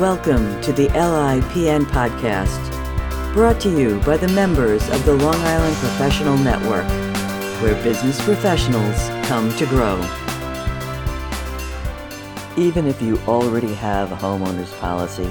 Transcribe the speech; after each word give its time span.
Welcome 0.00 0.58
to 0.62 0.72
the 0.72 0.88
LIPN 0.88 1.84
podcast, 1.84 3.34
brought 3.34 3.60
to 3.60 3.68
you 3.68 4.00
by 4.00 4.16
the 4.16 4.28
members 4.28 4.88
of 4.88 5.04
the 5.04 5.12
Long 5.12 5.34
Island 5.34 5.76
Professional 5.76 6.38
Network, 6.38 6.88
where 7.60 7.74
business 7.82 8.18
professionals 8.24 8.96
come 9.28 9.54
to 9.58 9.66
grow. 9.66 9.98
Even 12.56 12.86
if 12.86 13.02
you 13.02 13.18
already 13.28 13.74
have 13.74 14.10
a 14.10 14.16
homeowner's 14.16 14.72
policy, 14.78 15.30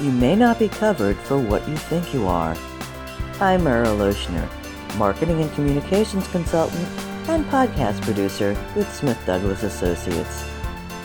you 0.00 0.10
may 0.10 0.34
not 0.34 0.58
be 0.58 0.68
covered 0.68 1.16
for 1.18 1.38
what 1.38 1.68
you 1.68 1.76
think 1.76 2.12
you 2.12 2.26
are. 2.26 2.56
I'm 3.38 3.62
Merrill 3.62 3.98
Loechner, 3.98 4.48
marketing 4.96 5.42
and 5.42 5.52
communications 5.52 6.26
consultant 6.26 6.88
and 7.28 7.44
podcast 7.44 8.02
producer 8.02 8.56
with 8.74 8.92
Smith 8.92 9.22
Douglass 9.26 9.62
Associates. 9.62 10.47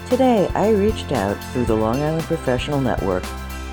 Today, 0.10 0.48
I 0.54 0.70
reached 0.70 1.12
out 1.12 1.42
through 1.52 1.66
the 1.66 1.76
Long 1.76 2.02
Island 2.02 2.24
Professional 2.24 2.80
Network 2.80 3.24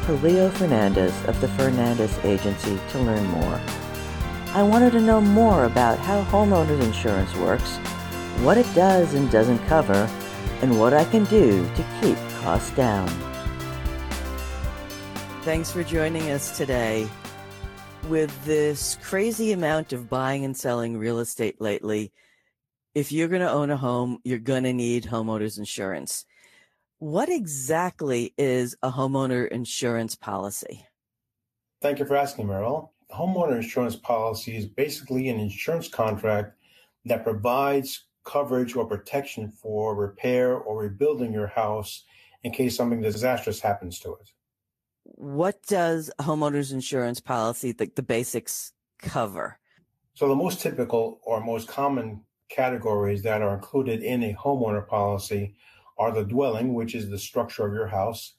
to 0.07 0.13
Leo 0.23 0.49
Fernandez 0.51 1.13
of 1.27 1.39
the 1.41 1.49
Fernandez 1.49 2.17
Agency 2.25 2.79
to 2.91 2.99
learn 3.01 3.25
more. 3.27 3.61
I 4.55 4.63
wanted 4.63 4.93
to 4.93 5.01
know 5.01 5.21
more 5.21 5.65
about 5.65 5.99
how 5.99 6.25
homeowners 6.25 6.83
insurance 6.83 7.35
works, 7.37 7.77
what 8.43 8.57
it 8.57 8.67
does 8.75 9.13
and 9.15 9.31
doesn't 9.31 9.59
cover, 9.67 10.09
and 10.63 10.79
what 10.79 10.95
I 10.95 11.05
can 11.05 11.25
do 11.25 11.69
to 11.75 11.85
keep 12.01 12.17
costs 12.41 12.71
down. 12.71 13.09
Thanks 15.43 15.71
for 15.71 15.83
joining 15.83 16.31
us 16.31 16.57
today. 16.57 17.09
With 18.09 18.45
this 18.45 18.97
crazy 19.03 19.53
amount 19.53 19.93
of 19.93 20.09
buying 20.09 20.45
and 20.45 20.57
selling 20.57 20.97
real 20.97 21.19
estate 21.19 21.61
lately, 21.61 22.13
if 22.95 23.13
you're 23.13 23.29
going 23.29 23.43
to 23.43 23.51
own 23.51 23.71
a 23.71 23.77
home, 23.77 24.19
you're 24.25 24.39
going 24.39 24.65
to 24.65 24.73
need 24.73 25.05
homeowners 25.05 25.59
insurance. 25.59 26.25
What 26.99 27.29
exactly 27.29 28.35
is 28.37 28.77
a 28.83 28.91
homeowner 28.91 29.49
insurance 29.49 30.17
policy? 30.17 30.87
Thank 31.81 31.99
you 31.99 32.05
for 32.05 32.17
asking, 32.17 32.49
Merrill. 32.49 32.93
Homeowner 33.11 33.57
insurance 33.57 33.97
policy 33.97 34.57
is 34.57 34.67
basically 34.67 35.29
an 35.29 35.41
insurance 35.41 35.89
contract 35.89 36.55
that 37.07 37.25
provides 37.25 38.05
coverage 38.25 38.77
or 38.77 38.87
protection 38.87 39.51
for 39.51 39.95
repair 39.95 40.55
or 40.57 40.83
rebuilding 40.83 41.33
your 41.33 41.47
house 41.47 42.05
in 42.43 42.53
case 42.53 42.77
something 42.77 43.01
disastrous 43.01 43.61
happens 43.61 43.99
to 44.01 44.13
it. 44.13 44.31
What 45.05 45.63
does 45.67 46.11
a 46.19 46.25
homeowner's 46.25 46.73
insurance 46.73 47.21
policy, 47.21 47.73
the, 47.73 47.91
the 47.95 48.03
basics, 48.03 48.73
cover? 48.99 49.59
So, 50.15 50.29
the 50.29 50.35
most 50.35 50.61
typical 50.61 51.21
or 51.25 51.43
most 51.43 51.67
common 51.67 52.23
categories 52.51 53.23
that 53.23 53.41
are 53.41 53.55
included 53.55 54.03
in 54.03 54.23
a 54.23 54.35
homeowner 54.35 54.87
policy 54.87 55.55
are 55.99 56.13
the 56.13 56.25
dwelling, 56.25 56.75
which 56.75 56.95
is 56.95 57.09
the 57.09 57.19
structure 57.19 57.67
of 57.67 57.73
your 57.73 57.87
house, 57.87 58.35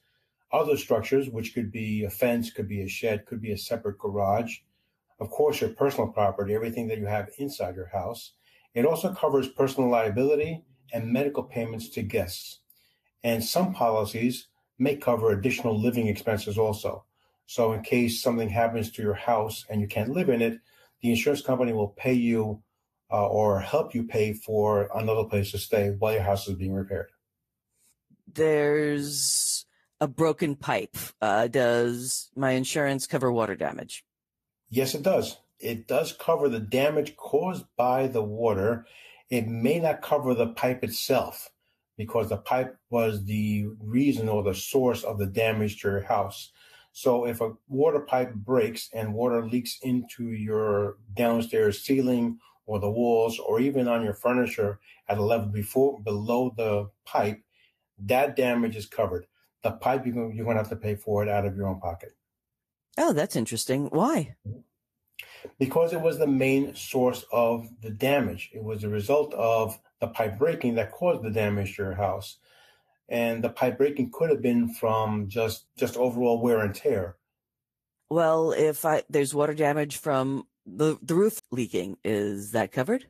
other 0.52 0.76
structures, 0.76 1.30
which 1.30 1.54
could 1.54 1.72
be 1.72 2.04
a 2.04 2.10
fence, 2.10 2.50
could 2.50 2.68
be 2.68 2.82
a 2.82 2.88
shed, 2.88 3.24
could 3.26 3.40
be 3.40 3.52
a 3.52 3.58
separate 3.58 3.98
garage. 3.98 4.58
Of 5.18 5.30
course, 5.30 5.60
your 5.60 5.70
personal 5.70 6.08
property, 6.08 6.54
everything 6.54 6.88
that 6.88 6.98
you 6.98 7.06
have 7.06 7.30
inside 7.38 7.74
your 7.74 7.86
house. 7.86 8.32
It 8.74 8.84
also 8.84 9.14
covers 9.14 9.48
personal 9.48 9.88
liability 9.88 10.62
and 10.92 11.10
medical 11.10 11.42
payments 11.42 11.88
to 11.90 12.02
guests. 12.02 12.60
And 13.24 13.42
some 13.42 13.72
policies 13.72 14.48
may 14.78 14.96
cover 14.96 15.30
additional 15.30 15.80
living 15.80 16.08
expenses 16.08 16.58
also. 16.58 17.04
So, 17.46 17.72
in 17.72 17.82
case 17.82 18.22
something 18.22 18.48
happens 18.48 18.90
to 18.92 19.02
your 19.02 19.14
house 19.14 19.64
and 19.70 19.80
you 19.80 19.86
can't 19.86 20.10
live 20.10 20.28
in 20.28 20.42
it, 20.42 20.58
the 21.00 21.10
insurance 21.10 21.42
company 21.42 21.72
will 21.72 21.88
pay 21.88 22.12
you 22.12 22.62
uh, 23.12 23.26
or 23.28 23.60
help 23.60 23.94
you 23.94 24.04
pay 24.04 24.32
for 24.32 24.88
another 24.94 25.24
place 25.24 25.50
to 25.50 25.58
stay 25.58 25.90
while 25.98 26.14
your 26.14 26.22
house 26.22 26.48
is 26.48 26.54
being 26.56 26.72
repaired 26.72 27.10
there's 28.34 29.66
a 30.00 30.08
broken 30.08 30.56
pipe. 30.56 30.96
Uh, 31.20 31.46
does 31.46 32.30
my 32.34 32.52
insurance 32.52 33.06
cover 33.06 33.30
water 33.30 33.54
damage? 33.54 34.04
Yes, 34.68 34.94
it 34.94 35.02
does. 35.02 35.38
It 35.58 35.86
does 35.86 36.12
cover 36.12 36.48
the 36.48 36.60
damage 36.60 37.16
caused 37.16 37.66
by 37.76 38.08
the 38.08 38.22
water. 38.22 38.86
It 39.30 39.46
may 39.46 39.78
not 39.78 40.02
cover 40.02 40.34
the 40.34 40.48
pipe 40.48 40.82
itself 40.82 41.50
because 41.96 42.28
the 42.28 42.36
pipe 42.36 42.76
was 42.90 43.24
the 43.24 43.68
reason 43.80 44.28
or 44.28 44.42
the 44.42 44.54
source 44.54 45.04
of 45.04 45.18
the 45.18 45.26
damage 45.26 45.80
to 45.80 45.88
your 45.88 46.00
house. 46.00 46.50
So 46.92 47.26
if 47.26 47.40
a 47.40 47.52
water 47.68 48.00
pipe 48.00 48.34
breaks 48.34 48.90
and 48.92 49.14
water 49.14 49.46
leaks 49.46 49.78
into 49.82 50.24
your 50.24 50.96
downstairs 51.14 51.82
ceiling 51.82 52.38
or 52.66 52.78
the 52.78 52.90
walls 52.90 53.38
or 53.38 53.60
even 53.60 53.88
on 53.88 54.04
your 54.04 54.14
furniture 54.14 54.78
at 55.08 55.18
a 55.18 55.22
level 55.22 55.48
before 55.48 56.00
below 56.00 56.52
the 56.56 56.88
pipe, 57.04 57.42
that 57.98 58.36
damage 58.36 58.76
is 58.76 58.86
covered. 58.86 59.26
The 59.62 59.72
pipe 59.72 60.04
you're 60.06 60.14
going, 60.14 60.36
to 60.36 60.54
have 60.54 60.68
to 60.70 60.76
pay 60.76 60.96
for 60.96 61.22
it 61.22 61.28
out 61.28 61.46
of 61.46 61.56
your 61.56 61.68
own 61.68 61.80
pocket. 61.80 62.16
Oh, 62.98 63.12
that's 63.12 63.36
interesting. 63.36 63.86
Why? 63.86 64.34
Because 65.58 65.92
it 65.92 66.00
was 66.00 66.18
the 66.18 66.26
main 66.26 66.74
source 66.74 67.24
of 67.32 67.68
the 67.80 67.90
damage. 67.90 68.50
It 68.52 68.62
was 68.62 68.84
a 68.84 68.88
result 68.88 69.32
of 69.34 69.78
the 70.00 70.08
pipe 70.08 70.38
breaking 70.38 70.74
that 70.74 70.92
caused 70.92 71.22
the 71.22 71.30
damage 71.30 71.76
to 71.76 71.82
your 71.82 71.94
house. 71.94 72.38
And 73.08 73.42
the 73.42 73.50
pipe 73.50 73.78
breaking 73.78 74.10
could 74.12 74.30
have 74.30 74.42
been 74.42 74.72
from 74.72 75.28
just 75.28 75.66
just 75.76 75.96
overall 75.96 76.40
wear 76.40 76.60
and 76.60 76.74
tear. 76.74 77.16
Well, 78.10 78.52
if 78.52 78.84
I 78.84 79.02
there's 79.08 79.34
water 79.34 79.54
damage 79.54 79.96
from 79.96 80.46
the 80.66 80.98
the 81.02 81.14
roof 81.14 81.40
leaking, 81.50 81.96
is 82.04 82.52
that 82.52 82.72
covered? 82.72 83.06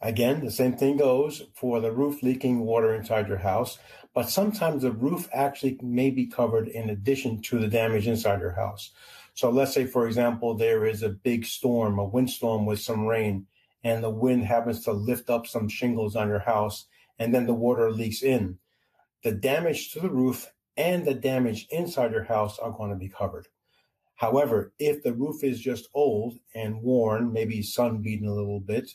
Again, 0.00 0.44
the 0.44 0.50
same 0.50 0.76
thing 0.76 0.98
goes 0.98 1.44
for 1.54 1.80
the 1.80 1.92
roof 1.92 2.22
leaking 2.22 2.60
water 2.60 2.94
inside 2.94 3.28
your 3.28 3.38
house, 3.38 3.78
but 4.14 4.28
sometimes 4.28 4.82
the 4.82 4.92
roof 4.92 5.28
actually 5.32 5.78
may 5.82 6.10
be 6.10 6.26
covered 6.26 6.68
in 6.68 6.90
addition 6.90 7.40
to 7.42 7.58
the 7.58 7.68
damage 7.68 8.06
inside 8.06 8.40
your 8.40 8.52
house. 8.52 8.90
So 9.34 9.50
let's 9.50 9.72
say, 9.72 9.86
for 9.86 10.06
example, 10.06 10.54
there 10.54 10.84
is 10.84 11.02
a 11.02 11.08
big 11.08 11.46
storm, 11.46 11.98
a 11.98 12.04
windstorm 12.04 12.66
with 12.66 12.80
some 12.80 13.06
rain, 13.06 13.46
and 13.82 14.04
the 14.04 14.10
wind 14.10 14.44
happens 14.44 14.84
to 14.84 14.92
lift 14.92 15.30
up 15.30 15.46
some 15.46 15.68
shingles 15.68 16.16
on 16.16 16.28
your 16.28 16.40
house, 16.40 16.86
and 17.18 17.34
then 17.34 17.46
the 17.46 17.54
water 17.54 17.90
leaks 17.90 18.22
in. 18.22 18.58
The 19.22 19.32
damage 19.32 19.92
to 19.92 20.00
the 20.00 20.10
roof 20.10 20.52
and 20.76 21.06
the 21.06 21.14
damage 21.14 21.66
inside 21.70 22.12
your 22.12 22.24
house 22.24 22.58
are 22.58 22.72
going 22.72 22.90
to 22.90 22.96
be 22.96 23.08
covered. 23.08 23.48
However, 24.16 24.72
if 24.78 25.02
the 25.02 25.12
roof 25.12 25.42
is 25.42 25.60
just 25.60 25.88
old 25.94 26.38
and 26.54 26.80
worn, 26.82 27.32
maybe 27.32 27.62
sun 27.62 28.00
beaten 28.00 28.28
a 28.28 28.34
little 28.34 28.60
bit, 28.60 28.90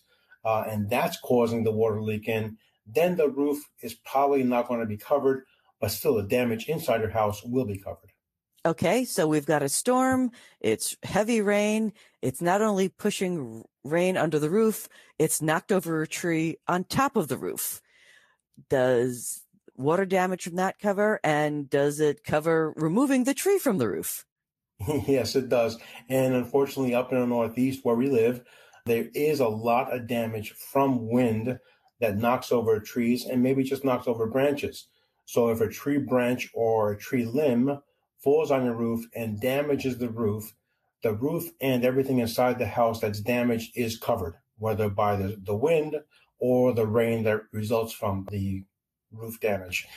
uh, 0.46 0.64
and 0.68 0.90
that's 0.90 1.20
causing 1.20 1.64
the 1.64 1.72
water 1.72 2.02
leak 2.02 2.28
in, 2.28 2.58
then 2.86 3.16
the 3.16 3.30
roof 3.30 3.60
is 3.82 3.94
probably 3.94 4.44
not 4.44 4.68
going 4.68 4.80
to 4.80 4.86
be 4.86 4.98
covered, 4.98 5.46
but 5.80 5.92
still 5.92 6.16
the 6.16 6.24
damage 6.24 6.68
inside 6.70 7.02
your 7.02 7.10
house 7.10 7.44
will 7.44 7.66
be 7.66 7.78
covered. 7.78 8.12
Okay, 8.66 9.06
so 9.06 9.28
we've 9.28 9.46
got 9.46 9.64
a 9.64 9.70
storm, 9.70 10.32
it's 10.60 10.98
heavy 11.04 11.42
rain, 11.42 11.94
it's 12.22 12.42
not 12.42 12.62
only 12.62 12.90
pushing 12.90 13.64
rain 13.86 14.18
under 14.18 14.38
the 14.38 14.50
roof, 14.50 14.90
it's 15.18 15.42
knocked 15.42 15.72
over 15.72 16.02
a 16.02 16.08
tree 16.08 16.58
on 16.68 16.84
top 16.84 17.16
of 17.16 17.30
the 17.30 17.38
roof. 17.38 17.82
Does 18.70 19.46
water 19.78 20.06
damage 20.06 20.44
from 20.44 20.56
that 20.56 20.78
cover 20.78 21.22
and 21.24 21.70
does 21.70 22.02
it 22.02 22.26
cover 22.26 22.74
removing 22.76 23.24
the 23.24 23.34
tree 23.34 23.60
from 23.60 23.78
the 23.78 23.88
roof? 23.88 24.26
yes, 25.08 25.36
it 25.36 25.50
does. 25.50 25.78
And 26.10 26.34
unfortunately, 26.34 26.96
up 26.96 27.12
in 27.12 27.20
the 27.20 27.26
Northeast 27.26 27.84
where 27.84 27.96
we 27.96 28.10
live, 28.10 28.42
there 28.86 29.10
is 29.14 29.40
a 29.40 29.48
lot 29.48 29.94
of 29.94 30.08
damage 30.08 30.52
from 30.52 31.10
wind 31.10 31.60
that 32.00 32.18
knocks 32.18 32.52
over 32.52 32.80
trees 32.80 33.26
and 33.26 33.44
maybe 33.44 33.64
just 33.64 33.84
knocks 33.84 34.08
over 34.08 34.26
branches. 34.26 34.88
So 35.26 35.50
if 35.50 35.62
a 35.62 35.70
tree 35.70 35.98
branch 35.98 36.50
or 36.54 36.92
a 36.92 36.98
tree 36.98 37.26
limb 37.26 37.80
falls 38.18 38.52
on 38.52 38.66
your 38.66 38.76
roof 38.76 39.06
and 39.16 39.40
damages 39.40 39.98
the 39.98 40.10
roof, 40.10 40.54
the 41.04 41.14
roof 41.14 41.50
and 41.62 41.86
everything 41.86 42.20
inside 42.20 42.58
the 42.58 42.66
house 42.66 43.00
that's 43.00 43.20
damaged 43.20 43.72
is 43.76 43.98
covered, 43.98 44.36
whether 44.58 44.90
by 44.90 45.16
the, 45.16 45.38
the 45.44 45.56
wind 45.56 45.96
or 46.40 46.74
the 46.74 46.88
rain 46.88 47.24
that 47.24 47.42
results 47.52 47.94
from 47.94 48.26
the 48.32 48.64
roof 49.12 49.40
damage. 49.40 49.88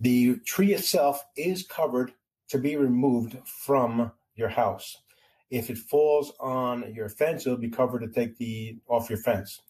The 0.00 0.36
tree 0.40 0.74
itself 0.74 1.22
is 1.36 1.66
covered 1.66 2.12
to 2.48 2.58
be 2.58 2.76
removed 2.76 3.36
from 3.44 4.12
your 4.34 4.48
house. 4.48 4.96
If 5.50 5.70
it 5.70 5.78
falls 5.78 6.32
on 6.40 6.92
your 6.94 7.08
fence, 7.08 7.46
it'll 7.46 7.58
be 7.58 7.70
covered 7.70 8.00
to 8.00 8.08
take 8.08 8.36
the 8.36 8.78
off 8.88 9.08
your 9.08 9.20
fence. 9.20 9.60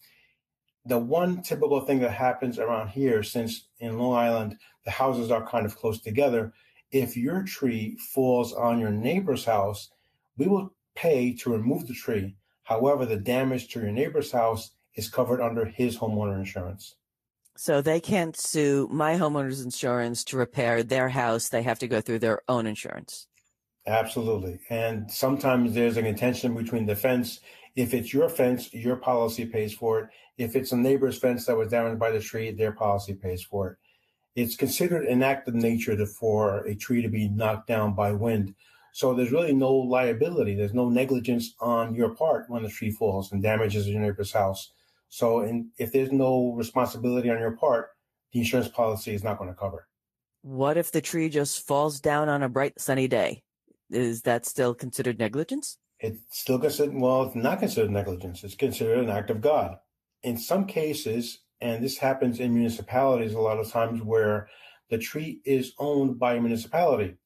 The 0.85 0.97
one 0.97 1.41
typical 1.41 1.81
thing 1.81 1.99
that 1.99 2.11
happens 2.11 2.59
around 2.59 2.89
here, 2.89 3.21
since 3.21 3.67
in 3.79 3.97
Long 3.97 4.15
Island 4.15 4.57
the 4.85 4.91
houses 4.91 5.31
are 5.31 5.47
kind 5.47 5.65
of 5.65 5.75
close 5.75 6.01
together, 6.01 6.53
if 6.91 7.17
your 7.17 7.43
tree 7.43 7.97
falls 8.13 8.53
on 8.53 8.79
your 8.79 8.91
neighbor's 8.91 9.45
house, 9.45 9.89
we 10.37 10.47
will 10.47 10.73
pay 10.95 11.33
to 11.35 11.51
remove 11.51 11.87
the 11.87 11.93
tree. 11.93 12.35
However, 12.63 13.05
the 13.05 13.17
damage 13.17 13.69
to 13.69 13.79
your 13.79 13.91
neighbor's 13.91 14.31
house 14.31 14.71
is 14.95 15.09
covered 15.09 15.41
under 15.41 15.65
his 15.65 15.97
homeowner 15.97 16.37
insurance. 16.37 16.95
So 17.57 17.81
they 17.81 17.99
can't 17.99 18.37
sue 18.37 18.87
my 18.91 19.15
homeowner's 19.15 19.61
insurance 19.61 20.23
to 20.25 20.37
repair 20.37 20.83
their 20.83 21.09
house. 21.09 21.49
They 21.49 21.63
have 21.63 21.79
to 21.79 21.87
go 21.87 22.01
through 22.01 22.19
their 22.19 22.41
own 22.47 22.67
insurance. 22.67 23.27
Absolutely. 23.87 24.59
And 24.69 25.09
sometimes 25.09 25.73
there's 25.73 25.97
a 25.97 26.03
contention 26.03 26.53
between 26.53 26.85
the 26.85 26.95
fence. 26.95 27.39
If 27.75 27.95
it's 27.95 28.13
your 28.13 28.29
fence, 28.29 28.71
your 28.73 28.97
policy 28.97 29.45
pays 29.45 29.73
for 29.73 30.01
it. 30.01 30.09
If 30.37 30.55
it's 30.55 30.71
a 30.71 30.77
neighbor's 30.77 31.17
fence 31.17 31.45
that 31.45 31.57
was 31.57 31.69
damaged 31.69 31.99
by 31.99 32.11
the 32.11 32.19
tree, 32.19 32.51
their 32.51 32.73
policy 32.73 33.15
pays 33.15 33.43
for 33.43 33.71
it. 33.71 33.77
it's 34.41 34.55
considered 34.55 35.05
an 35.05 35.23
act 35.23 35.47
of 35.47 35.55
nature 35.55 35.97
to, 35.97 36.05
for 36.05 36.59
a 36.65 36.75
tree 36.75 37.01
to 37.01 37.09
be 37.09 37.27
knocked 37.27 37.67
down 37.67 37.95
by 37.95 38.11
wind. 38.11 38.53
So 38.91 39.13
there's 39.13 39.31
really 39.31 39.53
no 39.53 39.73
liability. 39.73 40.53
There's 40.53 40.73
no 40.73 40.89
negligence 40.89 41.55
on 41.59 41.95
your 41.95 42.13
part 42.13 42.49
when 42.49 42.63
the 42.63 42.69
tree 42.69 42.91
falls 42.91 43.31
and 43.31 43.41
damages 43.41 43.87
your 43.87 44.01
neighbor's 44.01 44.33
house. 44.33 44.73
So 45.09 45.41
in, 45.41 45.69
if 45.77 45.91
there's 45.91 46.11
no 46.11 46.53
responsibility 46.53 47.29
on 47.29 47.39
your 47.39 47.51
part, 47.51 47.89
the 48.31 48.39
insurance 48.39 48.67
policy 48.67 49.13
is 49.13 49.23
not 49.23 49.37
going 49.37 49.49
to 49.49 49.55
cover. 49.55 49.87
What 50.41 50.77
if 50.77 50.91
the 50.91 51.01
tree 51.01 51.29
just 51.29 51.65
falls 51.65 51.99
down 51.99 52.29
on 52.29 52.43
a 52.43 52.49
bright 52.49 52.79
sunny 52.79 53.07
day? 53.07 53.43
Is 53.89 54.21
that 54.23 54.45
still 54.45 54.73
considered 54.73 55.17
negligence? 55.17 55.77
It's 55.99 56.21
still 56.29 56.59
considered, 56.59 56.95
well, 56.95 57.23
it's 57.23 57.35
not 57.35 57.59
considered 57.59 57.91
negligence. 57.91 58.43
It's 58.43 58.55
considered 58.55 58.99
an 58.99 59.09
act 59.09 59.29
of 59.29 59.41
God. 59.41 59.77
In 60.23 60.37
some 60.37 60.65
cases, 60.65 61.39
and 61.61 61.83
this 61.83 61.97
happens 61.97 62.39
in 62.39 62.53
municipalities 62.53 63.33
a 63.33 63.39
lot 63.39 63.57
of 63.59 63.71
times 63.71 64.01
where 64.01 64.47
the 64.89 64.97
tree 64.97 65.41
is 65.45 65.73
owned 65.79 66.19
by 66.19 66.35
a 66.35 66.41
municipality 66.41 67.17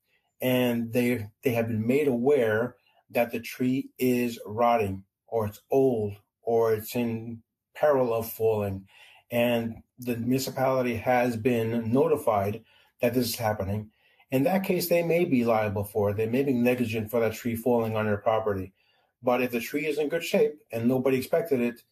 and 0.41 0.91
they 0.93 1.27
they 1.43 1.51
have 1.51 1.67
been 1.67 1.85
made 1.85 2.07
aware 2.07 2.75
that 3.09 3.31
the 3.31 3.39
tree 3.39 3.89
is 3.99 4.39
rotting 4.45 5.03
or 5.27 5.45
it's 5.45 5.61
old 5.69 6.13
or 6.41 6.73
it's 6.73 6.95
in 6.95 7.41
peril 7.75 8.13
of 8.13 8.29
falling 8.29 8.87
and 9.31 9.75
the 9.99 10.17
municipality 10.17 10.95
has 10.95 11.37
been 11.37 11.91
notified 11.91 12.63
that 13.01 13.13
this 13.13 13.29
is 13.29 13.35
happening 13.35 13.89
in 14.31 14.43
that 14.43 14.63
case 14.63 14.89
they 14.89 15.03
may 15.03 15.25
be 15.25 15.45
liable 15.45 15.83
for 15.83 16.11
it 16.11 16.17
they 16.17 16.27
may 16.27 16.43
be 16.43 16.53
negligent 16.53 17.09
for 17.09 17.19
that 17.19 17.33
tree 17.33 17.55
falling 17.55 17.95
on 17.95 18.05
their 18.05 18.17
property 18.17 18.73
but 19.23 19.41
if 19.41 19.51
the 19.51 19.59
tree 19.59 19.85
is 19.85 19.97
in 19.97 20.09
good 20.09 20.23
shape 20.23 20.53
and 20.71 20.87
nobody 20.87 21.17
expected 21.17 21.61
it 21.61 21.83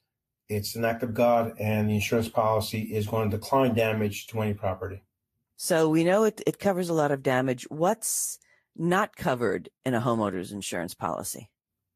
it's 0.48 0.76
an 0.76 0.86
act 0.86 1.04
of 1.04 1.14
god 1.14 1.54
and 1.60 1.90
the 1.90 1.96
insurance 1.96 2.30
policy 2.30 2.81
is 2.81 3.08
going 3.08 3.30
to 3.30 3.38
decline 3.38 3.74
damage 3.74 4.28
to 4.28 4.42
any 4.42 4.54
property 4.54 5.04
so 5.62 5.90
we 5.90 6.06
know 6.06 6.24
it, 6.24 6.42
it 6.48 6.58
covers 6.58 6.88
a 6.88 6.94
lot 6.94 7.12
of 7.12 7.22
damage. 7.22 7.66
What's 7.70 8.40
not 8.78 9.18
covered 9.18 9.68
in 9.84 9.94
a 9.94 10.00
homeowner's 10.00 10.54
insurance 10.54 10.94
policy? 10.94 11.50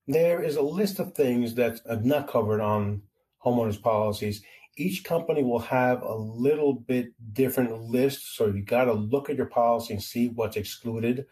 There 0.06 0.44
is 0.44 0.58
a 0.58 0.62
list 0.62 1.00
of 1.00 1.14
things 1.14 1.56
that 1.56 1.80
are 1.90 1.96
not 1.96 2.28
covered 2.28 2.60
on 2.60 3.04
homeowners 3.44 3.82
policies. 3.82 4.44
Each 4.76 5.04
company 5.04 5.44
will 5.44 5.60
have 5.60 6.02
a 6.02 6.16
little 6.16 6.74
bit 6.74 7.14
different 7.34 7.80
list, 7.84 8.36
so 8.36 8.48
you 8.48 8.64
got 8.64 8.86
to 8.86 8.94
look 8.94 9.30
at 9.30 9.38
your 9.38 9.46
policy 9.46 9.94
and 9.94 10.02
see 10.02 10.30
what's 10.30 10.58
excluded. 10.58 11.26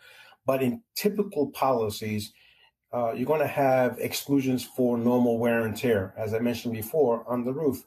But 0.45 0.61
in 0.61 0.83
typical 0.95 1.49
policies, 1.51 2.33
uh, 2.93 3.13
you're 3.13 3.25
going 3.25 3.39
to 3.39 3.47
have 3.47 3.97
exclusions 3.99 4.63
for 4.63 4.97
normal 4.97 5.39
wear 5.39 5.61
and 5.61 5.75
tear, 5.75 6.13
as 6.17 6.33
I 6.33 6.39
mentioned 6.39 6.73
before, 6.73 7.23
on 7.27 7.45
the 7.45 7.53
roof 7.53 7.83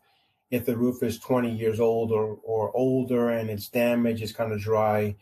if 0.55 0.65
the 0.65 0.77
roof 0.77 1.03
is 1.03 1.19
20 1.19 1.51
years 1.51 1.81
old 1.81 2.13
or, 2.13 2.39
or 2.45 2.75
older 2.77 3.31
and 3.31 3.51
it's 3.51 3.69
damaged, 3.69 4.23
it's 4.23 4.33
kind 4.33 4.53
of 4.53 4.61
dry, 4.61 5.17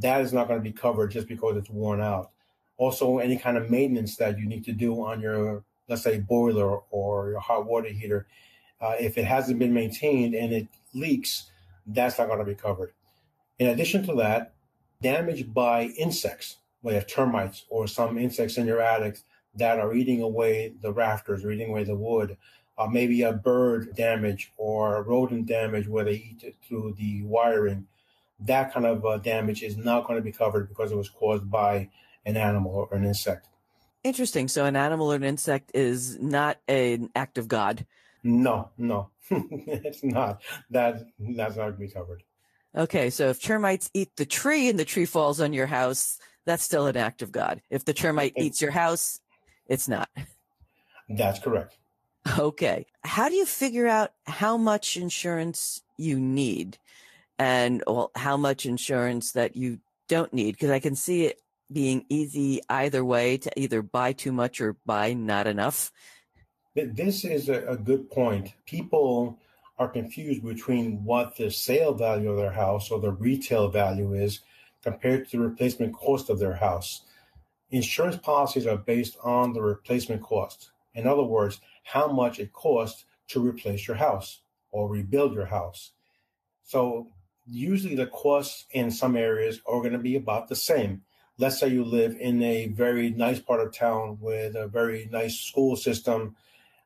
that 0.00 0.22
is 0.22 0.32
not 0.32 0.48
going 0.48 0.58
to 0.58 0.64
be 0.64 0.72
covered 0.72 1.10
just 1.10 1.28
because 1.28 1.56
it's 1.56 1.70
worn 1.70 2.00
out. 2.00 2.30
Also, 2.78 3.18
any 3.18 3.36
kind 3.36 3.56
of 3.56 3.70
maintenance 3.70 4.16
that 4.16 4.38
you 4.38 4.46
need 4.46 4.64
to 4.64 4.72
do 4.72 4.94
on 5.04 5.20
your, 5.20 5.64
let's 5.88 6.02
say, 6.02 6.18
boiler 6.18 6.78
or 6.90 7.30
your 7.30 7.40
hot 7.40 7.66
water 7.66 7.88
heater, 7.88 8.26
uh, 8.80 8.94
if 9.00 9.18
it 9.18 9.24
hasn't 9.24 9.58
been 9.58 9.74
maintained 9.74 10.34
and 10.34 10.52
it 10.52 10.68
leaks, 10.94 11.50
that's 11.86 12.18
not 12.18 12.28
going 12.28 12.38
to 12.38 12.44
be 12.44 12.54
covered. 12.54 12.92
In 13.58 13.68
addition 13.68 14.06
to 14.06 14.14
that, 14.16 14.54
damage 15.02 15.52
by 15.52 15.84
insects, 15.98 16.58
you 16.84 17.00
termites 17.02 17.64
or 17.68 17.86
some 17.86 18.18
insects 18.18 18.56
in 18.56 18.66
your 18.66 18.80
attic 18.80 19.20
that 19.54 19.80
are 19.80 19.94
eating 19.94 20.22
away 20.22 20.74
the 20.80 20.92
rafters 20.92 21.44
or 21.44 21.50
eating 21.50 21.70
away 21.70 21.84
the 21.84 21.96
wood, 21.96 22.36
uh, 22.76 22.86
maybe 22.86 23.22
a 23.22 23.32
bird 23.32 23.94
damage 23.96 24.52
or 24.56 25.02
rodent 25.02 25.46
damage 25.46 25.88
where 25.88 26.04
they 26.04 26.14
eat 26.14 26.54
through 26.66 26.94
the 26.96 27.22
wiring, 27.24 27.86
that 28.38 28.72
kind 28.72 28.86
of 28.86 29.04
uh, 29.04 29.18
damage 29.18 29.62
is 29.62 29.76
not 29.76 30.06
going 30.06 30.16
to 30.16 30.22
be 30.22 30.30
covered 30.30 30.68
because 30.68 30.92
it 30.92 30.96
was 30.96 31.10
caused 31.10 31.50
by 31.50 31.88
an 32.24 32.36
animal 32.36 32.88
or 32.90 32.96
an 32.96 33.04
insect. 33.04 33.47
Interesting. 34.08 34.48
So 34.48 34.64
an 34.64 34.74
animal 34.74 35.12
or 35.12 35.16
an 35.16 35.22
insect 35.22 35.72
is 35.74 36.18
not 36.18 36.56
an 36.66 37.10
act 37.14 37.36
of 37.36 37.46
God. 37.46 37.84
No, 38.22 38.70
no, 38.78 39.10
it's 39.30 40.02
not. 40.02 40.40
That 40.70 41.04
that's 41.20 41.56
not 41.56 41.62
going 41.62 41.72
to 41.74 41.78
be 41.78 41.88
covered. 41.88 42.22
Okay, 42.74 43.10
so 43.10 43.28
if 43.28 43.42
termites 43.42 43.90
eat 43.92 44.08
the 44.16 44.24
tree 44.24 44.70
and 44.70 44.78
the 44.78 44.86
tree 44.86 45.04
falls 45.04 45.42
on 45.42 45.52
your 45.52 45.66
house, 45.66 46.18
that's 46.46 46.62
still 46.62 46.86
an 46.86 46.96
act 46.96 47.20
of 47.20 47.30
God. 47.30 47.60
If 47.68 47.84
the 47.84 47.92
termite 47.92 48.32
eats 48.38 48.62
your 48.62 48.70
house, 48.70 49.20
it's 49.66 49.88
not. 49.88 50.08
That's 51.10 51.38
correct. 51.38 51.76
Okay. 52.38 52.86
How 53.04 53.28
do 53.28 53.34
you 53.34 53.44
figure 53.44 53.88
out 53.88 54.12
how 54.26 54.56
much 54.56 54.96
insurance 54.96 55.82
you 55.98 56.18
need 56.18 56.78
and 57.38 57.82
well, 57.86 58.10
how 58.14 58.38
much 58.38 58.64
insurance 58.64 59.32
that 59.32 59.54
you 59.54 59.80
don't 60.08 60.32
need? 60.32 60.52
Because 60.52 60.70
I 60.70 60.78
can 60.78 60.96
see 60.96 61.26
it 61.26 61.42
being 61.72 62.04
easy 62.08 62.60
either 62.68 63.04
way 63.04 63.36
to 63.38 63.60
either 63.60 63.82
buy 63.82 64.12
too 64.12 64.32
much 64.32 64.60
or 64.60 64.76
buy 64.86 65.12
not 65.12 65.46
enough. 65.46 65.92
This 66.74 67.24
is 67.24 67.48
a, 67.48 67.78
good 67.82 68.10
point. 68.10 68.54
People 68.64 69.38
are 69.78 69.88
confused 69.88 70.44
between 70.44 71.04
what 71.04 71.36
the 71.36 71.50
sale 71.50 71.94
value 71.94 72.30
of 72.30 72.36
their 72.36 72.52
house 72.52 72.90
or 72.90 73.00
the 73.00 73.10
retail 73.10 73.68
value 73.68 74.14
is 74.14 74.40
compared 74.82 75.28
to 75.28 75.36
the 75.36 75.42
replacement 75.42 75.94
cost 75.94 76.30
of 76.30 76.38
their 76.38 76.54
house. 76.54 77.02
Insurance 77.70 78.16
policies 78.16 78.66
are 78.66 78.76
based 78.76 79.16
on 79.22 79.52
the 79.52 79.60
replacement 79.60 80.22
cost. 80.22 80.70
In 80.94 81.06
other 81.06 81.22
words, 81.22 81.60
how 81.82 82.08
much 82.08 82.38
it 82.38 82.52
costs 82.52 83.04
to 83.28 83.46
replace 83.46 83.86
your 83.86 83.96
house 83.96 84.40
or 84.70 84.88
rebuild 84.88 85.34
your 85.34 85.46
house. 85.46 85.92
So 86.64 87.08
usually 87.46 87.94
the 87.94 88.06
costs 88.06 88.66
in 88.70 88.90
some 88.90 89.16
areas 89.16 89.60
are 89.66 89.80
going 89.80 89.92
to 89.92 89.98
be 89.98 90.16
about 90.16 90.48
the 90.48 90.56
same. 90.56 91.02
Let's 91.40 91.60
say 91.60 91.68
you 91.68 91.84
live 91.84 92.16
in 92.18 92.42
a 92.42 92.66
very 92.66 93.10
nice 93.10 93.38
part 93.38 93.60
of 93.60 93.72
town 93.72 94.18
with 94.20 94.56
a 94.56 94.66
very 94.66 95.08
nice 95.12 95.38
school 95.38 95.76
system. 95.76 96.34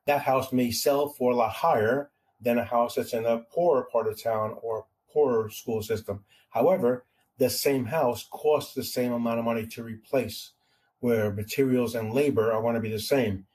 That 0.04 0.20
house 0.20 0.52
may 0.52 0.70
sell 0.70 1.08
for 1.08 1.32
a 1.32 1.34
lot 1.34 1.52
higher 1.52 2.10
than 2.38 2.58
a 2.58 2.64
house 2.64 2.96
that's 2.96 3.14
in 3.14 3.24
a 3.24 3.38
poorer 3.38 3.88
part 3.90 4.08
of 4.08 4.22
town 4.22 4.58
or 4.60 4.84
poorer 5.10 5.48
school 5.48 5.80
system. 5.80 6.24
However, 6.50 7.06
the 7.38 7.48
same 7.48 7.86
house 7.86 8.28
costs 8.30 8.74
the 8.74 8.84
same 8.84 9.12
amount 9.12 9.38
of 9.38 9.46
money 9.46 9.66
to 9.68 9.82
replace, 9.82 10.52
where 11.00 11.32
materials 11.32 11.94
and 11.94 12.12
labor 12.12 12.52
are 12.52 12.60
going 12.60 12.74
to 12.74 12.80
be 12.80 12.92
the 12.92 12.98
same. 13.00 13.46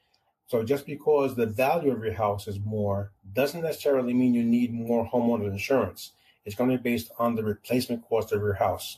So 0.47 0.63
just 0.63 0.87
because 0.87 1.35
the 1.35 1.45
value 1.45 1.91
of 1.91 2.03
your 2.03 2.15
house 2.15 2.47
is 2.47 2.59
more 2.59 3.11
doesn't 3.33 3.61
necessarily 3.61 4.15
mean 4.15 4.33
you 4.33 4.43
need 4.43 4.73
more 4.73 5.07
homeowner 5.07 5.47
insurance. 5.47 6.13
It's 6.43 6.55
going 6.55 6.71
to 6.71 6.77
be 6.77 6.89
based 6.89 7.11
on 7.19 7.35
the 7.35 7.43
replacement 7.43 8.03
cost 8.09 8.31
of 8.31 8.41
your 8.41 8.55
house. 8.55 8.97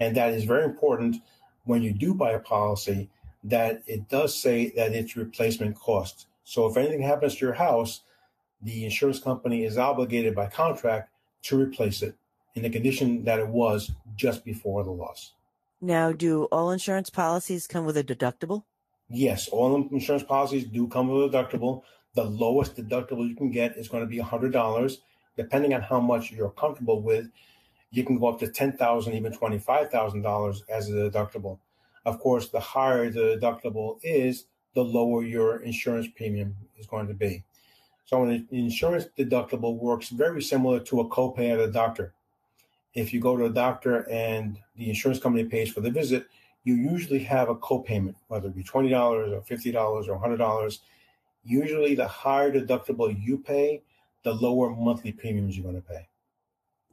And 0.00 0.16
that 0.16 0.32
is 0.32 0.44
very 0.44 0.64
important 0.64 1.16
when 1.64 1.82
you 1.82 1.92
do 1.92 2.14
buy 2.14 2.32
a 2.32 2.38
policy 2.38 3.08
that 3.44 3.82
it 3.86 4.08
does 4.08 4.36
say 4.36 4.70
that 4.76 4.92
it's 4.92 5.16
replacement 5.16 5.78
cost. 5.78 6.26
So 6.44 6.66
if 6.66 6.76
anything 6.76 7.02
happens 7.02 7.36
to 7.36 7.44
your 7.44 7.54
house, 7.54 8.02
the 8.62 8.84
insurance 8.84 9.20
company 9.20 9.64
is 9.64 9.78
obligated 9.78 10.34
by 10.34 10.46
contract 10.46 11.10
to 11.42 11.60
replace 11.60 12.02
it 12.02 12.14
in 12.54 12.62
the 12.62 12.70
condition 12.70 13.24
that 13.24 13.38
it 13.38 13.48
was 13.48 13.92
just 14.16 14.44
before 14.44 14.84
the 14.84 14.90
loss. 14.90 15.34
Now, 15.80 16.12
do 16.12 16.44
all 16.44 16.70
insurance 16.70 17.10
policies 17.10 17.66
come 17.66 17.84
with 17.84 17.96
a 17.96 18.04
deductible? 18.04 18.64
Yes, 19.10 19.48
all 19.48 19.76
insurance 19.90 20.22
policies 20.22 20.64
do 20.64 20.88
come 20.88 21.08
with 21.08 21.34
a 21.34 21.36
deductible. 21.36 21.82
The 22.14 22.24
lowest 22.24 22.76
deductible 22.76 23.28
you 23.28 23.36
can 23.36 23.50
get 23.50 23.76
is 23.76 23.88
going 23.88 24.02
to 24.02 24.08
be 24.08 24.18
$100. 24.18 24.98
Depending 25.36 25.74
on 25.74 25.82
how 25.82 26.00
much 26.00 26.30
you're 26.30 26.50
comfortable 26.50 27.02
with, 27.02 27.26
you 27.94 28.04
can 28.04 28.18
go 28.18 28.26
up 28.26 28.40
to 28.40 28.48
10,000, 28.48 29.12
even 29.14 29.32
$25,000 29.32 30.62
as 30.68 30.88
a 30.88 30.92
deductible. 30.92 31.58
Of 32.04 32.18
course, 32.18 32.48
the 32.48 32.58
higher 32.58 33.08
the 33.08 33.38
deductible 33.40 33.98
is, 34.02 34.46
the 34.74 34.82
lower 34.82 35.22
your 35.22 35.62
insurance 35.62 36.08
premium 36.16 36.56
is 36.76 36.86
going 36.86 37.06
to 37.06 37.14
be. 37.14 37.44
So 38.06 38.24
an 38.24 38.48
insurance 38.50 39.06
deductible 39.16 39.78
works 39.78 40.08
very 40.08 40.42
similar 40.42 40.80
to 40.80 41.00
a 41.00 41.08
copay 41.08 41.52
at 41.52 41.60
a 41.60 41.70
doctor. 41.70 42.12
If 42.94 43.14
you 43.14 43.20
go 43.20 43.36
to 43.36 43.44
a 43.44 43.50
doctor 43.50 44.08
and 44.10 44.58
the 44.76 44.88
insurance 44.88 45.20
company 45.20 45.44
pays 45.44 45.70
for 45.70 45.80
the 45.80 45.90
visit, 45.90 46.26
you 46.64 46.74
usually 46.74 47.20
have 47.20 47.48
a 47.48 47.54
copayment, 47.54 48.16
whether 48.26 48.48
it 48.48 48.56
be 48.56 48.64
$20 48.64 48.92
or 48.92 49.40
$50 49.40 50.08
or 50.08 50.20
$100. 50.20 50.78
Usually, 51.44 51.94
the 51.94 52.08
higher 52.08 52.50
deductible 52.50 53.14
you 53.22 53.38
pay, 53.38 53.82
the 54.24 54.32
lower 54.32 54.70
monthly 54.70 55.12
premiums 55.12 55.56
you're 55.56 55.70
going 55.70 55.80
to 55.80 55.88
pay. 55.88 56.08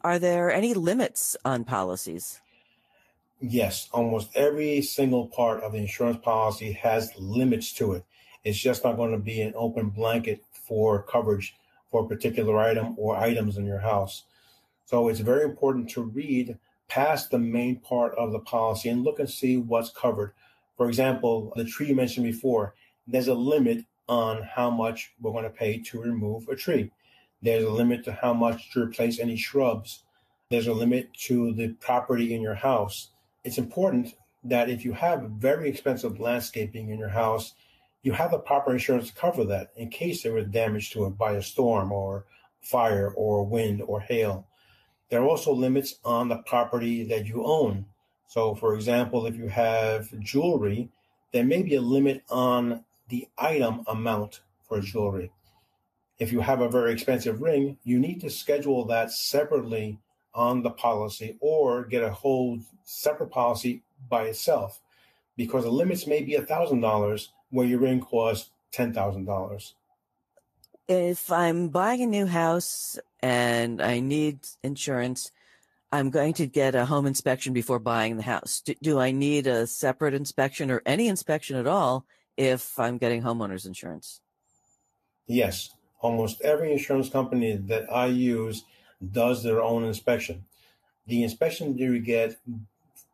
Are 0.03 0.17
there 0.17 0.51
any 0.51 0.73
limits 0.73 1.37
on 1.45 1.63
policies? 1.63 2.39
Yes, 3.39 3.87
almost 3.91 4.35
every 4.35 4.81
single 4.81 5.27
part 5.27 5.63
of 5.63 5.73
the 5.73 5.77
insurance 5.77 6.17
policy 6.17 6.71
has 6.73 7.11
limits 7.17 7.71
to 7.73 7.93
it. 7.93 8.03
It's 8.43 8.57
just 8.57 8.83
not 8.83 8.97
going 8.97 9.11
to 9.11 9.19
be 9.19 9.41
an 9.41 9.53
open 9.55 9.89
blanket 9.89 10.43
for 10.51 11.03
coverage 11.03 11.55
for 11.91 12.03
a 12.03 12.07
particular 12.07 12.57
item 12.57 12.95
or 12.97 13.17
items 13.17 13.57
in 13.57 13.65
your 13.65 13.79
house. 13.79 14.23
So 14.85 15.07
it's 15.07 15.19
very 15.19 15.43
important 15.43 15.89
to 15.91 16.01
read 16.01 16.57
past 16.87 17.29
the 17.29 17.39
main 17.39 17.77
part 17.77 18.15
of 18.15 18.31
the 18.31 18.39
policy 18.39 18.89
and 18.89 19.03
look 19.03 19.19
and 19.19 19.29
see 19.29 19.57
what's 19.57 19.91
covered. 19.91 20.33
For 20.77 20.87
example, 20.87 21.53
the 21.55 21.65
tree 21.65 21.89
you 21.89 21.95
mentioned 21.95 22.25
before, 22.25 22.73
there's 23.05 23.27
a 23.27 23.35
limit 23.35 23.85
on 24.09 24.41
how 24.41 24.71
much 24.71 25.13
we're 25.21 25.31
going 25.31 25.43
to 25.43 25.49
pay 25.49 25.77
to 25.77 26.01
remove 26.01 26.47
a 26.47 26.55
tree. 26.55 26.91
There's 27.41 27.63
a 27.63 27.69
limit 27.69 28.03
to 28.05 28.13
how 28.13 28.33
much 28.33 28.71
to 28.71 28.83
replace 28.83 29.19
any 29.19 29.35
shrubs. 29.35 30.03
There's 30.49 30.67
a 30.67 30.73
limit 30.73 31.13
to 31.25 31.53
the 31.53 31.69
property 31.69 32.33
in 32.35 32.41
your 32.41 32.55
house. 32.55 33.09
It's 33.43 33.57
important 33.57 34.15
that 34.43 34.69
if 34.69 34.85
you 34.85 34.93
have 34.93 35.23
very 35.31 35.69
expensive 35.69 36.19
landscaping 36.19 36.89
in 36.89 36.99
your 36.99 37.09
house, 37.09 37.53
you 38.03 38.11
have 38.13 38.31
the 38.31 38.39
proper 38.39 38.71
insurance 38.73 39.09
to 39.09 39.15
cover 39.15 39.43
that 39.45 39.71
in 39.75 39.89
case 39.89 40.23
there 40.23 40.33
was 40.33 40.45
damage 40.45 40.91
to 40.91 41.05
it 41.05 41.17
by 41.17 41.33
a 41.33 41.41
storm 41.41 41.91
or 41.91 42.25
fire 42.61 43.11
or 43.15 43.43
wind 43.43 43.81
or 43.81 43.99
hail. 44.01 44.47
There 45.09 45.21
are 45.21 45.27
also 45.27 45.51
limits 45.51 45.95
on 46.05 46.29
the 46.29 46.37
property 46.37 47.03
that 47.05 47.25
you 47.25 47.43
own. 47.43 47.85
So, 48.27 48.55
for 48.55 48.75
example, 48.75 49.25
if 49.25 49.35
you 49.35 49.49
have 49.49 50.07
jewelry, 50.19 50.89
there 51.33 51.43
may 51.43 51.63
be 51.63 51.75
a 51.75 51.81
limit 51.81 52.23
on 52.29 52.83
the 53.09 53.27
item 53.37 53.83
amount 53.87 54.41
for 54.67 54.79
jewelry. 54.79 55.31
If 56.21 56.31
you 56.31 56.39
have 56.39 56.61
a 56.61 56.69
very 56.69 56.93
expensive 56.93 57.41
ring, 57.41 57.79
you 57.83 57.97
need 57.97 58.21
to 58.21 58.29
schedule 58.29 58.85
that 58.85 59.11
separately 59.11 59.97
on 60.35 60.61
the 60.61 60.69
policy 60.69 61.35
or 61.39 61.83
get 61.83 62.03
a 62.03 62.11
whole 62.11 62.59
separate 62.83 63.31
policy 63.31 63.81
by 64.07 64.25
itself 64.25 64.81
because 65.35 65.63
the 65.63 65.71
limits 65.71 66.05
may 66.05 66.21
be 66.21 66.33
$1,000 66.33 67.27
where 67.49 67.65
your 67.65 67.79
ring 67.79 68.01
costs 68.01 68.51
$10,000. 68.71 69.73
If 70.87 71.31
I'm 71.31 71.69
buying 71.69 72.03
a 72.03 72.05
new 72.05 72.27
house 72.27 72.99
and 73.23 73.81
I 73.81 73.99
need 73.99 74.41
insurance, 74.61 75.31
I'm 75.91 76.11
going 76.11 76.33
to 76.33 76.45
get 76.45 76.75
a 76.75 76.85
home 76.85 77.07
inspection 77.07 77.51
before 77.51 77.79
buying 77.79 78.17
the 78.17 78.23
house. 78.23 78.61
Do, 78.63 78.75
do, 78.79 78.99
I 78.99 79.09
need 79.09 79.47
a 79.47 79.65
separate 79.65 80.13
inspection 80.13 80.69
or 80.69 80.83
any 80.85 81.07
inspection 81.07 81.57
at 81.57 81.65
all 81.65 82.05
if 82.37 82.77
I'm 82.77 82.99
getting 82.99 83.23
homeowners 83.23 83.65
insurance? 83.65 84.21
Yes. 85.25 85.71
Almost 86.01 86.41
every 86.41 86.71
insurance 86.71 87.09
company 87.09 87.55
that 87.55 87.91
I 87.91 88.07
use 88.07 88.65
does 89.11 89.43
their 89.43 89.61
own 89.61 89.83
inspection. 89.83 90.45
The 91.07 91.23
inspection 91.23 91.77
you 91.77 91.99
get 91.99 92.37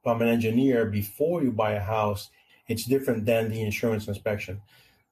from 0.03 0.21
an 0.21 0.27
engineer 0.27 0.85
before 0.85 1.43
you 1.43 1.51
buy 1.51 1.73
a 1.73 1.81
house, 1.81 2.29
it's 2.67 2.85
different 2.85 3.25
than 3.25 3.49
the 3.49 3.61
insurance 3.61 4.07
inspection. 4.07 4.61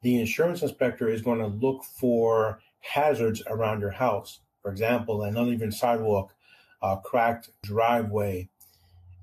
The 0.01 0.19
insurance 0.19 0.61
inspector 0.61 1.09
is 1.09 1.21
going 1.21 1.39
to 1.39 1.47
look 1.47 1.83
for 1.83 2.59
hazards 2.79 3.41
around 3.47 3.81
your 3.81 3.91
house. 3.91 4.39
For 4.61 4.71
example, 4.71 5.23
an 5.23 5.37
uneven 5.37 5.71
sidewalk, 5.71 6.33
a 6.81 6.97
cracked 6.97 7.49
driveway. 7.63 8.49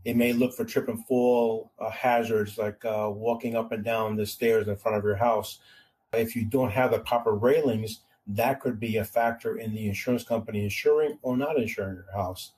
It 0.04 0.16
may 0.16 0.32
look 0.32 0.54
for 0.54 0.64
trip 0.64 0.88
and 0.88 1.06
fall 1.06 1.71
uh, 1.78 1.90
hazards 1.90 2.59
like 2.59 2.85
uh, 2.85 3.09
walking 3.11 3.54
up 3.54 3.71
and 3.73 3.85
down 3.85 4.16
the 4.16 4.26
stairs 4.26 4.66
in 4.66 4.76
front 4.76 4.99
of 4.99 5.04
your 5.04 5.16
house. 5.16 5.59
If 6.12 6.35
you 6.35 6.44
don't 6.44 6.73
have 6.73 6.90
the 6.90 6.99
proper 6.99 7.32
railings, 7.32 8.00
that 8.26 8.61
could 8.61 8.79
be 8.79 8.97
a 8.97 9.05
factor 9.05 9.57
in 9.57 9.75
the 9.75 9.87
insurance 9.87 10.25
company 10.25 10.64
insuring 10.64 11.19
or 11.23 11.37
not 11.37 11.57
insuring 11.57 11.97
your 11.97 12.12
house. 12.12 12.52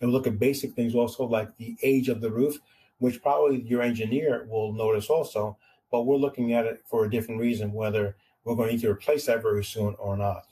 And 0.00 0.10
we 0.10 0.14
look 0.14 0.26
at 0.26 0.38
basic 0.38 0.74
things 0.74 0.94
also 0.94 1.24
like 1.24 1.56
the 1.56 1.76
age 1.82 2.08
of 2.08 2.20
the 2.20 2.30
roof, 2.30 2.58
which 2.98 3.22
probably 3.22 3.62
your 3.62 3.82
engineer 3.82 4.46
will 4.48 4.72
notice 4.72 5.08
also, 5.08 5.56
but 5.90 6.02
we're 6.02 6.16
looking 6.16 6.52
at 6.52 6.66
it 6.66 6.82
for 6.86 7.04
a 7.04 7.10
different 7.10 7.40
reason, 7.40 7.72
whether 7.72 8.16
we're 8.44 8.54
going 8.54 8.68
to 8.68 8.74
need 8.74 8.82
to 8.82 8.90
replace 8.90 9.26
that 9.26 9.42
very 9.42 9.64
soon 9.64 9.94
or 9.98 10.16
not. 10.16 10.44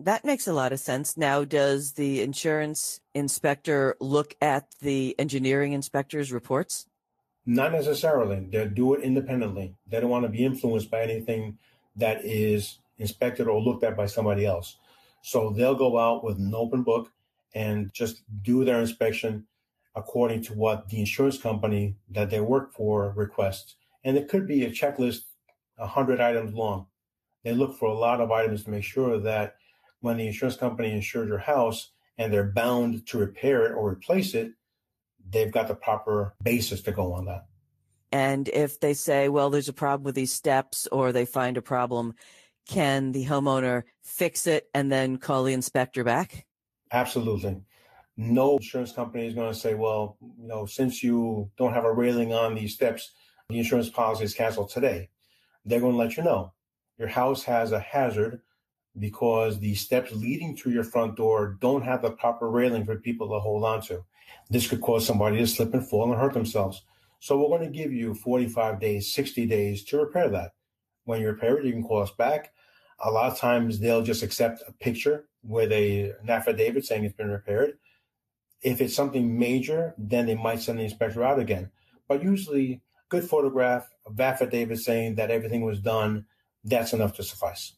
That 0.00 0.24
makes 0.24 0.48
a 0.48 0.52
lot 0.52 0.72
of 0.72 0.80
sense. 0.80 1.16
Now, 1.16 1.44
does 1.44 1.92
the 1.92 2.22
insurance 2.22 3.00
inspector 3.14 3.96
look 4.00 4.34
at 4.40 4.66
the 4.80 5.14
engineering 5.18 5.74
inspector's 5.74 6.32
reports? 6.32 6.86
Not 7.46 7.72
necessarily. 7.72 8.40
They 8.50 8.66
do 8.66 8.94
it 8.94 9.02
independently. 9.02 9.76
They 9.86 10.00
don't 10.00 10.10
want 10.10 10.24
to 10.24 10.28
be 10.28 10.44
influenced 10.44 10.90
by 10.90 11.02
anything 11.02 11.58
that 11.96 12.24
is 12.24 12.78
inspected 12.98 13.48
or 13.48 13.60
looked 13.60 13.84
at 13.84 13.96
by 13.96 14.06
somebody 14.06 14.46
else. 14.46 14.76
So 15.22 15.50
they'll 15.50 15.74
go 15.74 15.98
out 15.98 16.24
with 16.24 16.38
an 16.38 16.54
open 16.54 16.82
book 16.82 17.10
and 17.54 17.92
just 17.92 18.22
do 18.42 18.64
their 18.64 18.80
inspection 18.80 19.46
according 19.94 20.42
to 20.42 20.54
what 20.54 20.88
the 20.88 21.00
insurance 21.00 21.38
company 21.38 21.96
that 22.10 22.30
they 22.30 22.40
work 22.40 22.72
for 22.72 23.12
requests. 23.14 23.76
And 24.04 24.16
it 24.16 24.28
could 24.28 24.46
be 24.46 24.64
a 24.64 24.70
checklist, 24.70 25.22
100 25.76 26.20
items 26.20 26.54
long. 26.54 26.86
They 27.44 27.52
look 27.52 27.78
for 27.78 27.88
a 27.88 27.94
lot 27.94 28.20
of 28.20 28.30
items 28.30 28.64
to 28.64 28.70
make 28.70 28.84
sure 28.84 29.18
that 29.20 29.56
when 30.00 30.16
the 30.16 30.26
insurance 30.26 30.56
company 30.56 30.92
insures 30.92 31.28
your 31.28 31.38
house 31.38 31.90
and 32.18 32.32
they're 32.32 32.44
bound 32.44 33.06
to 33.08 33.18
repair 33.18 33.66
it 33.66 33.72
or 33.72 33.90
replace 33.90 34.34
it, 34.34 34.52
they've 35.30 35.52
got 35.52 35.68
the 35.68 35.74
proper 35.74 36.34
basis 36.42 36.82
to 36.82 36.92
go 36.92 37.12
on 37.12 37.26
that. 37.26 37.46
And 38.10 38.48
if 38.48 38.78
they 38.78 38.94
say, 38.94 39.28
well, 39.28 39.50
there's 39.50 39.68
a 39.68 39.72
problem 39.72 40.04
with 40.04 40.14
these 40.14 40.32
steps 40.32 40.86
or 40.92 41.12
they 41.12 41.24
find 41.24 41.56
a 41.56 41.62
problem 41.62 42.14
can 42.68 43.12
the 43.12 43.26
homeowner 43.26 43.82
fix 44.02 44.46
it 44.46 44.68
and 44.74 44.90
then 44.90 45.16
call 45.16 45.44
the 45.44 45.52
inspector 45.52 46.04
back? 46.04 46.46
Absolutely. 46.92 47.62
No 48.16 48.56
insurance 48.56 48.92
company 48.92 49.26
is 49.26 49.34
going 49.34 49.52
to 49.52 49.58
say, 49.58 49.74
well, 49.74 50.16
you 50.20 50.46
know, 50.46 50.66
since 50.66 51.02
you 51.02 51.50
don't 51.56 51.72
have 51.72 51.84
a 51.84 51.92
railing 51.92 52.34
on 52.34 52.54
these 52.54 52.74
steps, 52.74 53.12
the 53.48 53.58
insurance 53.58 53.88
policy 53.88 54.24
is 54.24 54.34
canceled 54.34 54.70
today. 54.70 55.08
They're 55.64 55.80
going 55.80 55.92
to 55.92 55.98
let 55.98 56.16
you 56.16 56.22
know 56.22 56.52
your 56.98 57.08
house 57.08 57.42
has 57.44 57.72
a 57.72 57.80
hazard 57.80 58.40
because 58.98 59.58
the 59.58 59.74
steps 59.74 60.12
leading 60.12 60.54
to 60.56 60.70
your 60.70 60.84
front 60.84 61.16
door 61.16 61.56
don't 61.60 61.82
have 61.82 62.02
the 62.02 62.10
proper 62.10 62.50
railing 62.50 62.84
for 62.84 62.96
people 62.96 63.28
to 63.30 63.40
hold 63.40 63.64
on 63.64 63.80
to. 63.80 64.04
This 64.50 64.68
could 64.68 64.80
cause 64.80 65.06
somebody 65.06 65.38
to 65.38 65.46
slip 65.46 65.72
and 65.72 65.88
fall 65.88 66.12
and 66.12 66.20
hurt 66.20 66.34
themselves. 66.34 66.84
So 67.20 67.38
we're 67.38 67.56
going 67.56 67.72
to 67.72 67.78
give 67.78 67.92
you 67.92 68.14
45 68.14 68.80
days, 68.80 69.14
60 69.14 69.46
days 69.46 69.84
to 69.84 69.98
repair 69.98 70.28
that. 70.30 70.52
When 71.04 71.20
you 71.20 71.28
repair 71.28 71.58
it, 71.58 71.64
you 71.64 71.72
can 71.72 71.82
call 71.82 72.02
us 72.02 72.12
back. 72.12 72.52
A 73.04 73.10
lot 73.10 73.30
of 73.32 73.38
times 73.38 73.80
they'll 73.80 74.02
just 74.02 74.22
accept 74.22 74.62
a 74.66 74.72
picture 74.72 75.26
with 75.42 75.72
a, 75.72 76.12
an 76.22 76.30
affidavit 76.30 76.84
saying 76.84 77.04
it's 77.04 77.16
been 77.16 77.30
repaired. 77.30 77.78
If 78.62 78.80
it's 78.80 78.94
something 78.94 79.38
major, 79.38 79.94
then 79.98 80.26
they 80.26 80.36
might 80.36 80.60
send 80.60 80.78
the 80.78 80.84
inspector 80.84 81.24
out 81.24 81.40
again. 81.40 81.70
But 82.08 82.22
usually, 82.22 82.80
good 83.08 83.24
photograph 83.24 83.88
of 84.06 84.20
affidavit 84.20 84.78
saying 84.78 85.16
that 85.16 85.30
everything 85.30 85.62
was 85.62 85.80
done, 85.80 86.26
that's 86.64 86.92
enough 86.92 87.16
to 87.16 87.22
suffice. 87.22 87.74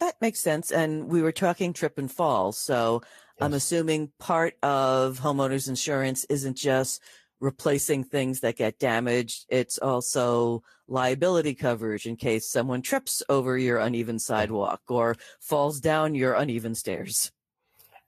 That 0.00 0.20
makes 0.20 0.40
sense. 0.40 0.70
And 0.70 1.08
we 1.08 1.22
were 1.22 1.32
talking 1.32 1.72
trip 1.72 1.98
and 1.98 2.10
fall. 2.10 2.52
So 2.52 3.00
yes. 3.02 3.10
I'm 3.40 3.54
assuming 3.54 4.10
part 4.18 4.54
of 4.62 5.20
homeowners 5.20 5.68
insurance 5.68 6.24
isn't 6.28 6.56
just 6.56 7.02
replacing 7.40 8.04
things 8.04 8.40
that 8.40 8.56
get 8.56 8.78
damaged. 8.78 9.46
It's 9.48 9.78
also 9.78 10.62
liability 10.88 11.54
coverage 11.54 12.06
in 12.06 12.16
case 12.16 12.48
someone 12.48 12.82
trips 12.82 13.22
over 13.28 13.58
your 13.58 13.78
uneven 13.78 14.18
sidewalk 14.18 14.80
or 14.88 15.16
falls 15.40 15.80
down 15.80 16.14
your 16.14 16.34
uneven 16.34 16.74
stairs. 16.74 17.32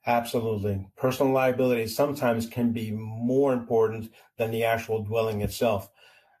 Absolutely. 0.05 0.87
Personal 0.95 1.33
liability 1.33 1.87
sometimes 1.87 2.47
can 2.47 2.71
be 2.71 2.91
more 2.91 3.53
important 3.53 4.11
than 4.37 4.49
the 4.51 4.63
actual 4.63 5.03
dwelling 5.03 5.41
itself. 5.41 5.89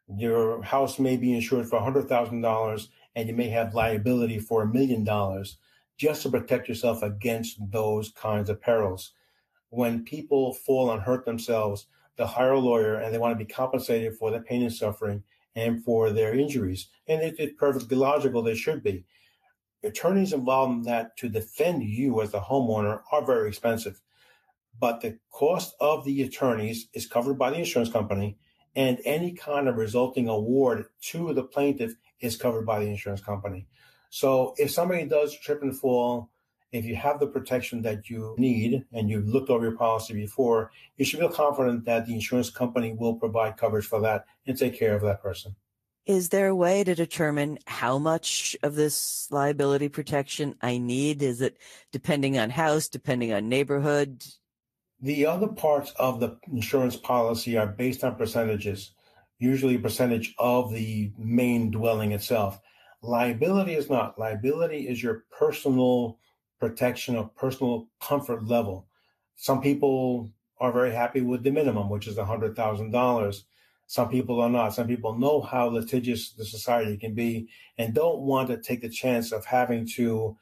Your 0.07 0.63
house 0.63 0.97
may 0.97 1.17
be 1.17 1.33
insured 1.33 1.67
for 1.67 1.79
$100,000 1.79 2.87
and 3.15 3.27
you 3.27 3.35
may 3.35 3.49
have 3.49 3.75
liability 3.75 4.39
for 4.39 4.63
a 4.63 4.67
million 4.67 5.03
dollars 5.03 5.57
just 5.97 6.23
to 6.23 6.29
protect 6.29 6.69
yourself 6.69 7.03
against 7.03 7.57
those 7.71 8.09
kinds 8.11 8.49
of 8.49 8.61
perils. 8.61 9.11
When 9.69 10.03
people 10.03 10.53
fall 10.53 10.91
and 10.91 11.01
hurt 11.01 11.25
themselves, 11.25 11.85
they'll 12.19 12.27
hire 12.27 12.51
a 12.51 12.59
lawyer 12.59 12.95
and 12.95 13.13
they 13.13 13.17
want 13.17 13.31
to 13.31 13.43
be 13.43 13.51
compensated 13.51 14.13
for 14.17 14.29
the 14.29 14.41
pain 14.41 14.61
and 14.61 14.73
suffering 14.73 15.23
and 15.55 15.81
for 15.85 16.11
their 16.11 16.35
injuries. 16.35 16.89
And 17.07 17.21
it, 17.21 17.35
it's 17.39 17.57
perfectly 17.57 17.95
logical 17.95 18.43
they 18.43 18.55
should 18.55 18.83
be. 18.83 19.05
Attorneys 19.83 20.33
involved 20.33 20.73
in 20.73 20.81
that 20.81 21.15
to 21.17 21.29
defend 21.29 21.83
you 21.83 22.21
as 22.21 22.31
the 22.31 22.41
homeowner 22.41 23.01
are 23.13 23.25
very 23.25 23.47
expensive. 23.47 24.01
But 24.77 24.99
the 24.99 25.17
cost 25.31 25.75
of 25.79 26.03
the 26.03 26.21
attorneys 26.23 26.89
is 26.93 27.07
covered 27.07 27.39
by 27.39 27.51
the 27.51 27.59
insurance 27.59 27.89
company, 27.89 28.37
and 28.75 28.99
any 29.05 29.31
kind 29.31 29.69
of 29.69 29.77
resulting 29.77 30.27
award 30.27 30.85
to 31.03 31.33
the 31.33 31.43
plaintiff 31.43 31.93
is 32.19 32.35
covered 32.35 32.65
by 32.65 32.79
the 32.79 32.87
insurance 32.87 33.21
company. 33.21 33.65
So 34.09 34.55
if 34.57 34.71
somebody 34.71 35.05
does 35.05 35.37
trip 35.37 35.61
and 35.61 35.77
fall, 35.77 36.28
if 36.71 36.85
you 36.85 36.95
have 36.95 37.19
the 37.19 37.27
protection 37.27 37.81
that 37.81 38.09
you 38.09 38.35
need 38.37 38.85
and 38.93 39.09
you've 39.09 39.27
looked 39.27 39.49
over 39.49 39.65
your 39.65 39.77
policy 39.77 40.13
before, 40.13 40.71
you 40.97 41.05
should 41.05 41.19
feel 41.19 41.29
confident 41.29 41.85
that 41.85 42.05
the 42.05 42.13
insurance 42.13 42.49
company 42.49 42.93
will 42.93 43.15
provide 43.15 43.57
coverage 43.57 43.85
for 43.85 43.99
that 44.01 44.25
and 44.45 44.57
take 44.57 44.77
care 44.77 44.95
of 44.95 45.01
that 45.01 45.21
person. 45.21 45.55
Is 46.05 46.29
there 46.29 46.47
a 46.47 46.55
way 46.55 46.83
to 46.83 46.95
determine 46.95 47.59
how 47.67 47.99
much 47.99 48.55
of 48.63 48.75
this 48.75 49.27
liability 49.29 49.89
protection 49.89 50.55
I 50.61 50.77
need? 50.77 51.21
Is 51.21 51.41
it 51.41 51.57
depending 51.91 52.37
on 52.39 52.49
house, 52.49 52.87
depending 52.87 53.33
on 53.33 53.49
neighborhood? 53.49 54.23
The 55.01 55.25
other 55.25 55.47
parts 55.47 55.91
of 55.97 56.19
the 56.19 56.37
insurance 56.51 56.95
policy 56.95 57.57
are 57.57 57.67
based 57.67 58.03
on 58.03 58.15
percentages, 58.15 58.91
usually 59.37 59.75
a 59.75 59.79
percentage 59.79 60.33
of 60.37 60.73
the 60.73 61.11
main 61.17 61.71
dwelling 61.71 62.11
itself. 62.11 62.59
Liability 63.01 63.75
is 63.75 63.89
not. 63.89 64.19
Liability 64.19 64.87
is 64.87 65.01
your 65.01 65.25
personal 65.37 66.17
protection 66.59 67.15
of 67.15 67.35
personal 67.35 67.87
comfort 68.01 68.45
level. 68.47 68.87
Some 69.35 69.61
people 69.61 70.31
are 70.59 70.71
very 70.71 70.93
happy 70.93 71.21
with 71.21 71.43
the 71.43 71.51
minimum, 71.51 71.89
which 71.89 72.07
is 72.07 72.17
$100,000. 72.17 73.43
Some 73.87 74.09
people 74.09 74.39
are 74.41 74.49
not. 74.49 74.73
Some 74.73 74.87
people 74.87 75.17
know 75.17 75.41
how 75.41 75.67
litigious 75.67 76.31
the 76.31 76.45
society 76.45 76.97
can 76.97 77.15
be 77.15 77.47
and 77.77 77.93
don't 77.93 78.19
want 78.19 78.49
to 78.49 78.57
take 78.57 78.81
the 78.81 78.89
chance 78.89 79.31
of 79.31 79.45
having 79.45 79.87
to 79.95 80.37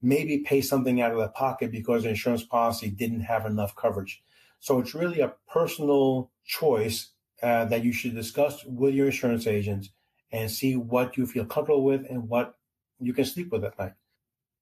maybe 0.00 0.38
pay 0.38 0.60
something 0.60 1.00
out 1.00 1.12
of 1.12 1.18
their 1.18 1.28
pocket 1.28 1.70
because 1.70 2.02
the 2.02 2.08
insurance 2.08 2.42
policy 2.42 2.88
didn't 2.88 3.20
have 3.20 3.46
enough 3.46 3.76
coverage. 3.76 4.22
So 4.60 4.80
it's 4.80 4.94
really 4.94 5.20
a 5.20 5.34
personal 5.48 6.30
choice 6.44 7.10
uh, 7.42 7.66
that 7.66 7.84
you 7.84 7.92
should 7.92 8.14
discuss 8.14 8.64
with 8.64 8.94
your 8.94 9.06
insurance 9.06 9.46
agent 9.46 9.90
and 10.32 10.50
see 10.50 10.76
what 10.76 11.16
you 11.16 11.26
feel 11.26 11.44
comfortable 11.44 11.84
with 11.84 12.04
and 12.10 12.28
what 12.28 12.56
you 12.98 13.12
can 13.12 13.24
sleep 13.24 13.52
with 13.52 13.64
at 13.64 13.78
night. 13.78 13.92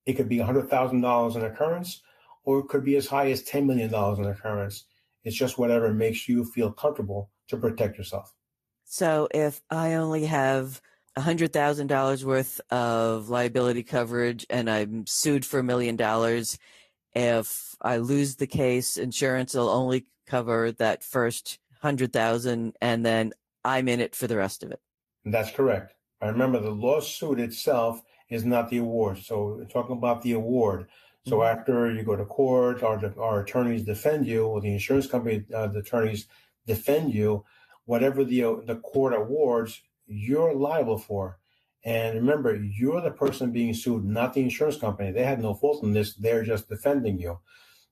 It 0.06 0.14
could 0.14 0.28
be 0.28 0.38
$100,000 0.38 1.36
in 1.36 1.44
occurrence, 1.44 2.02
or 2.44 2.60
it 2.60 2.68
could 2.68 2.84
be 2.84 2.96
as 2.96 3.06
high 3.06 3.30
as 3.30 3.42
$10 3.42 3.66
million 3.66 3.92
in 3.92 4.25
occurrence. 4.25 4.84
It's 5.25 5.36
just 5.36 5.58
whatever 5.58 5.92
makes 5.92 6.28
you 6.28 6.44
feel 6.44 6.72
comfortable 6.72 7.30
to 7.48 7.56
protect 7.56 7.98
yourself. 7.98 8.32
So 8.84 9.28
if 9.34 9.60
I 9.68 9.94
only 9.94 10.26
have 10.26 10.80
$100,000 11.18 12.25
worth 12.25 12.60
of 12.70 13.28
liability 13.28 13.82
coverage 13.82 14.46
and 14.48 14.70
I'm 14.70 15.06
sued 15.06 15.44
for 15.44 15.58
a 15.58 15.64
million 15.64 15.96
dollars, 15.96 16.56
if 17.12 17.75
I 17.80 17.96
lose 17.96 18.36
the 18.36 18.46
case, 18.46 18.96
insurance 18.96 19.54
will 19.54 19.68
only 19.68 20.06
cover 20.26 20.70
that 20.72 21.02
first 21.02 21.58
100,000 21.80 22.76
and 22.80 23.04
then 23.04 23.32
I'm 23.64 23.88
in 23.88 24.00
it 24.00 24.14
for 24.14 24.28
the 24.28 24.36
rest 24.36 24.62
of 24.62 24.70
it. 24.70 24.80
That's 25.25 25.50
correct. 25.50 25.94
I 26.20 26.28
remember 26.28 26.60
the 26.60 26.70
lawsuit 26.70 27.40
itself 27.40 28.02
is 28.28 28.45
not 28.45 28.71
the 28.71 28.78
award. 28.78 29.18
So 29.18 29.64
talking 29.73 29.97
about 29.97 30.23
the 30.23 30.33
award. 30.33 30.88
So 31.26 31.38
mm-hmm. 31.38 31.59
after 31.59 31.92
you 31.92 32.02
go 32.02 32.16
to 32.16 32.25
court, 32.25 32.83
our, 32.83 33.12
our 33.21 33.42
attorneys 33.42 33.83
defend 33.83 34.26
you, 34.26 34.47
or 34.47 34.61
the 34.61 34.73
insurance 34.73 35.06
company, 35.06 35.45
uh, 35.54 35.68
the 35.68 35.80
attorneys 35.80 36.26
defend 36.66 37.12
you, 37.14 37.45
whatever 37.85 38.25
the 38.25 38.62
the 38.66 38.76
court 38.76 39.14
awards, 39.14 39.83
you're 40.06 40.54
liable 40.54 40.99
for. 40.99 41.38
And 41.85 42.16
remember, 42.16 42.56
you're 42.56 43.00
the 43.00 43.12
person 43.12 43.52
being 43.52 43.73
sued, 43.73 44.04
not 44.04 44.35
the 44.35 44.42
insurance 44.42 44.76
company. 44.76 45.12
They 45.12 45.23
had 45.23 45.40
no 45.40 45.54
fault 45.54 45.85
in 45.85 45.92
this; 45.92 46.14
they're 46.14 46.42
just 46.45 46.68
defending 46.68 47.18
you. 47.18 47.38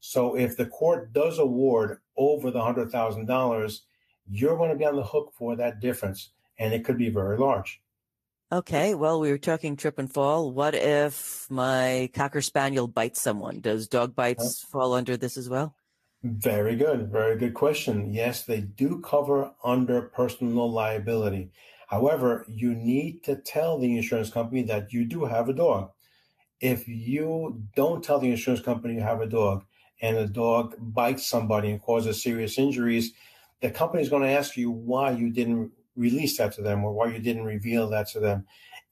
So 0.00 0.36
if 0.36 0.56
the 0.56 0.66
court 0.66 1.12
does 1.12 1.38
award 1.38 2.00
over 2.16 2.50
the 2.50 2.60
hundred 2.62 2.90
thousand 2.90 3.26
dollars, 3.26 3.86
you're 4.28 4.56
going 4.56 4.70
to 4.70 4.76
be 4.76 4.84
on 4.84 4.96
the 4.96 5.04
hook 5.04 5.32
for 5.38 5.56
that 5.56 5.80
difference, 5.80 6.30
and 6.58 6.74
it 6.74 6.84
could 6.84 6.98
be 6.98 7.08
very 7.08 7.38
large. 7.38 7.80
Okay, 8.54 8.94
well, 8.94 9.18
we 9.18 9.32
were 9.32 9.38
talking 9.38 9.74
trip 9.74 9.98
and 9.98 10.08
fall. 10.08 10.52
What 10.52 10.76
if 10.76 11.48
my 11.50 12.08
cocker 12.14 12.40
spaniel 12.40 12.86
bites 12.86 13.20
someone? 13.20 13.58
Does 13.58 13.88
dog 13.88 14.14
bites 14.14 14.64
fall 14.70 14.94
under 14.94 15.16
this 15.16 15.36
as 15.36 15.48
well? 15.48 15.74
Very 16.22 16.76
good. 16.76 17.10
Very 17.10 17.36
good 17.36 17.54
question. 17.54 18.12
Yes, 18.12 18.44
they 18.44 18.60
do 18.60 19.00
cover 19.00 19.50
under 19.64 20.02
personal 20.02 20.70
liability. 20.70 21.50
However, 21.88 22.46
you 22.48 22.76
need 22.76 23.24
to 23.24 23.34
tell 23.34 23.80
the 23.80 23.96
insurance 23.96 24.30
company 24.30 24.62
that 24.62 24.92
you 24.92 25.04
do 25.04 25.24
have 25.24 25.48
a 25.48 25.52
dog. 25.52 25.90
If 26.60 26.86
you 26.86 27.60
don't 27.74 28.04
tell 28.04 28.20
the 28.20 28.30
insurance 28.30 28.62
company 28.62 28.94
you 28.94 29.00
have 29.00 29.20
a 29.20 29.26
dog 29.26 29.64
and 30.00 30.16
the 30.16 30.28
dog 30.28 30.76
bites 30.78 31.26
somebody 31.26 31.72
and 31.72 31.82
causes 31.82 32.22
serious 32.22 32.56
injuries, 32.56 33.14
the 33.62 33.72
company 33.72 34.00
is 34.04 34.10
going 34.10 34.22
to 34.22 34.30
ask 34.30 34.56
you 34.56 34.70
why 34.70 35.10
you 35.10 35.30
didn't 35.30 35.72
release 35.96 36.38
that 36.38 36.52
to 36.54 36.62
them 36.62 36.84
or 36.84 36.92
why 36.92 37.06
you 37.06 37.18
didn't 37.18 37.44
reveal 37.44 37.88
that 37.90 38.08
to 38.08 38.20
them. 38.20 38.46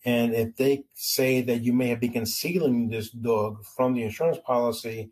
And 0.04 0.34
if 0.34 0.56
they 0.56 0.84
say 0.94 1.42
that 1.42 1.62
you 1.62 1.72
may 1.72 1.88
have 1.88 2.00
been 2.00 2.12
concealing 2.12 2.88
this 2.88 3.10
dog 3.10 3.64
from 3.64 3.94
the 3.94 4.02
insurance 4.02 4.38
policy, 4.44 5.10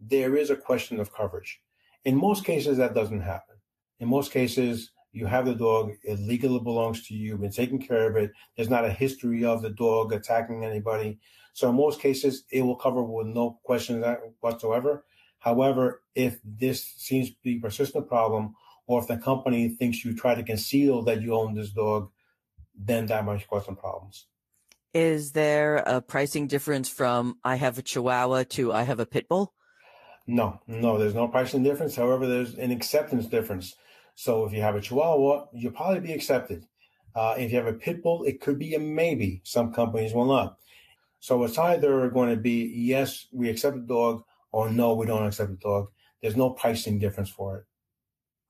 there 0.00 0.36
is 0.36 0.50
a 0.50 0.56
question 0.56 0.98
of 0.98 1.12
coverage. 1.12 1.60
In 2.04 2.16
most 2.16 2.44
cases, 2.44 2.78
that 2.78 2.94
doesn't 2.94 3.20
happen. 3.20 3.56
In 3.98 4.08
most 4.08 4.32
cases, 4.32 4.92
you 5.12 5.26
have 5.26 5.44
the 5.44 5.54
dog, 5.54 5.92
it 6.04 6.18
legally 6.20 6.60
belongs 6.60 7.06
to 7.06 7.14
you, 7.14 7.30
you've 7.30 7.40
been 7.40 7.50
taking 7.50 7.80
care 7.80 8.08
of 8.08 8.16
it. 8.16 8.30
There's 8.56 8.70
not 8.70 8.84
a 8.84 8.92
history 8.92 9.44
of 9.44 9.60
the 9.60 9.70
dog 9.70 10.12
attacking 10.12 10.64
anybody. 10.64 11.18
So 11.52 11.68
in 11.68 11.74
most 11.74 12.00
cases, 12.00 12.44
it 12.50 12.62
will 12.62 12.76
cover 12.76 13.02
with 13.02 13.26
no 13.26 13.58
questions 13.64 14.04
whatsoever. 14.40 15.04
However, 15.40 16.02
if 16.14 16.38
this 16.44 16.84
seems 16.96 17.30
to 17.30 17.36
be 17.42 17.56
a 17.56 17.60
persistent 17.60 18.08
problem 18.08 18.54
or 18.90 19.00
if 19.00 19.06
the 19.06 19.16
company 19.16 19.68
thinks 19.68 20.04
you 20.04 20.12
try 20.16 20.34
to 20.34 20.42
conceal 20.42 21.00
that 21.02 21.22
you 21.22 21.32
own 21.32 21.54
this 21.54 21.70
dog, 21.70 22.10
then 22.74 23.06
that 23.06 23.24
might 23.24 23.46
cause 23.46 23.64
some 23.64 23.76
problems. 23.76 24.26
Is 24.92 25.30
there 25.30 25.76
a 25.76 26.00
pricing 26.00 26.48
difference 26.48 26.88
from 26.88 27.36
I 27.44 27.54
have 27.54 27.78
a 27.78 27.82
Chihuahua 27.82 28.42
to 28.56 28.72
I 28.72 28.82
have 28.82 28.98
a 28.98 29.06
pit 29.06 29.28
bull? 29.28 29.54
No, 30.26 30.58
no, 30.66 30.98
there's 30.98 31.14
no 31.14 31.28
pricing 31.28 31.62
difference. 31.62 31.94
However, 31.94 32.26
there's 32.26 32.54
an 32.54 32.72
acceptance 32.72 33.26
difference. 33.26 33.76
So 34.16 34.44
if 34.44 34.52
you 34.52 34.60
have 34.60 34.74
a 34.74 34.80
Chihuahua, 34.80 35.46
you'll 35.52 35.70
probably 35.70 36.00
be 36.00 36.12
accepted. 36.12 36.66
Uh, 37.14 37.36
if 37.38 37.52
you 37.52 37.58
have 37.58 37.68
a 37.68 37.78
pit 37.84 38.02
bull, 38.02 38.24
it 38.24 38.40
could 38.40 38.58
be 38.58 38.74
a 38.74 38.80
maybe. 38.80 39.40
Some 39.44 39.72
companies 39.72 40.12
will 40.12 40.26
not. 40.26 40.56
So 41.20 41.44
it's 41.44 41.58
either 41.58 42.10
going 42.10 42.30
to 42.30 42.42
be 42.42 42.72
yes, 42.74 43.28
we 43.32 43.50
accept 43.50 43.76
the 43.76 43.94
dog, 43.94 44.24
or 44.50 44.68
no, 44.68 44.94
we 44.94 45.06
don't 45.06 45.28
accept 45.28 45.50
the 45.50 45.58
dog. 45.58 45.90
There's 46.20 46.36
no 46.36 46.50
pricing 46.50 46.98
difference 46.98 47.30
for 47.30 47.58
it. 47.58 47.64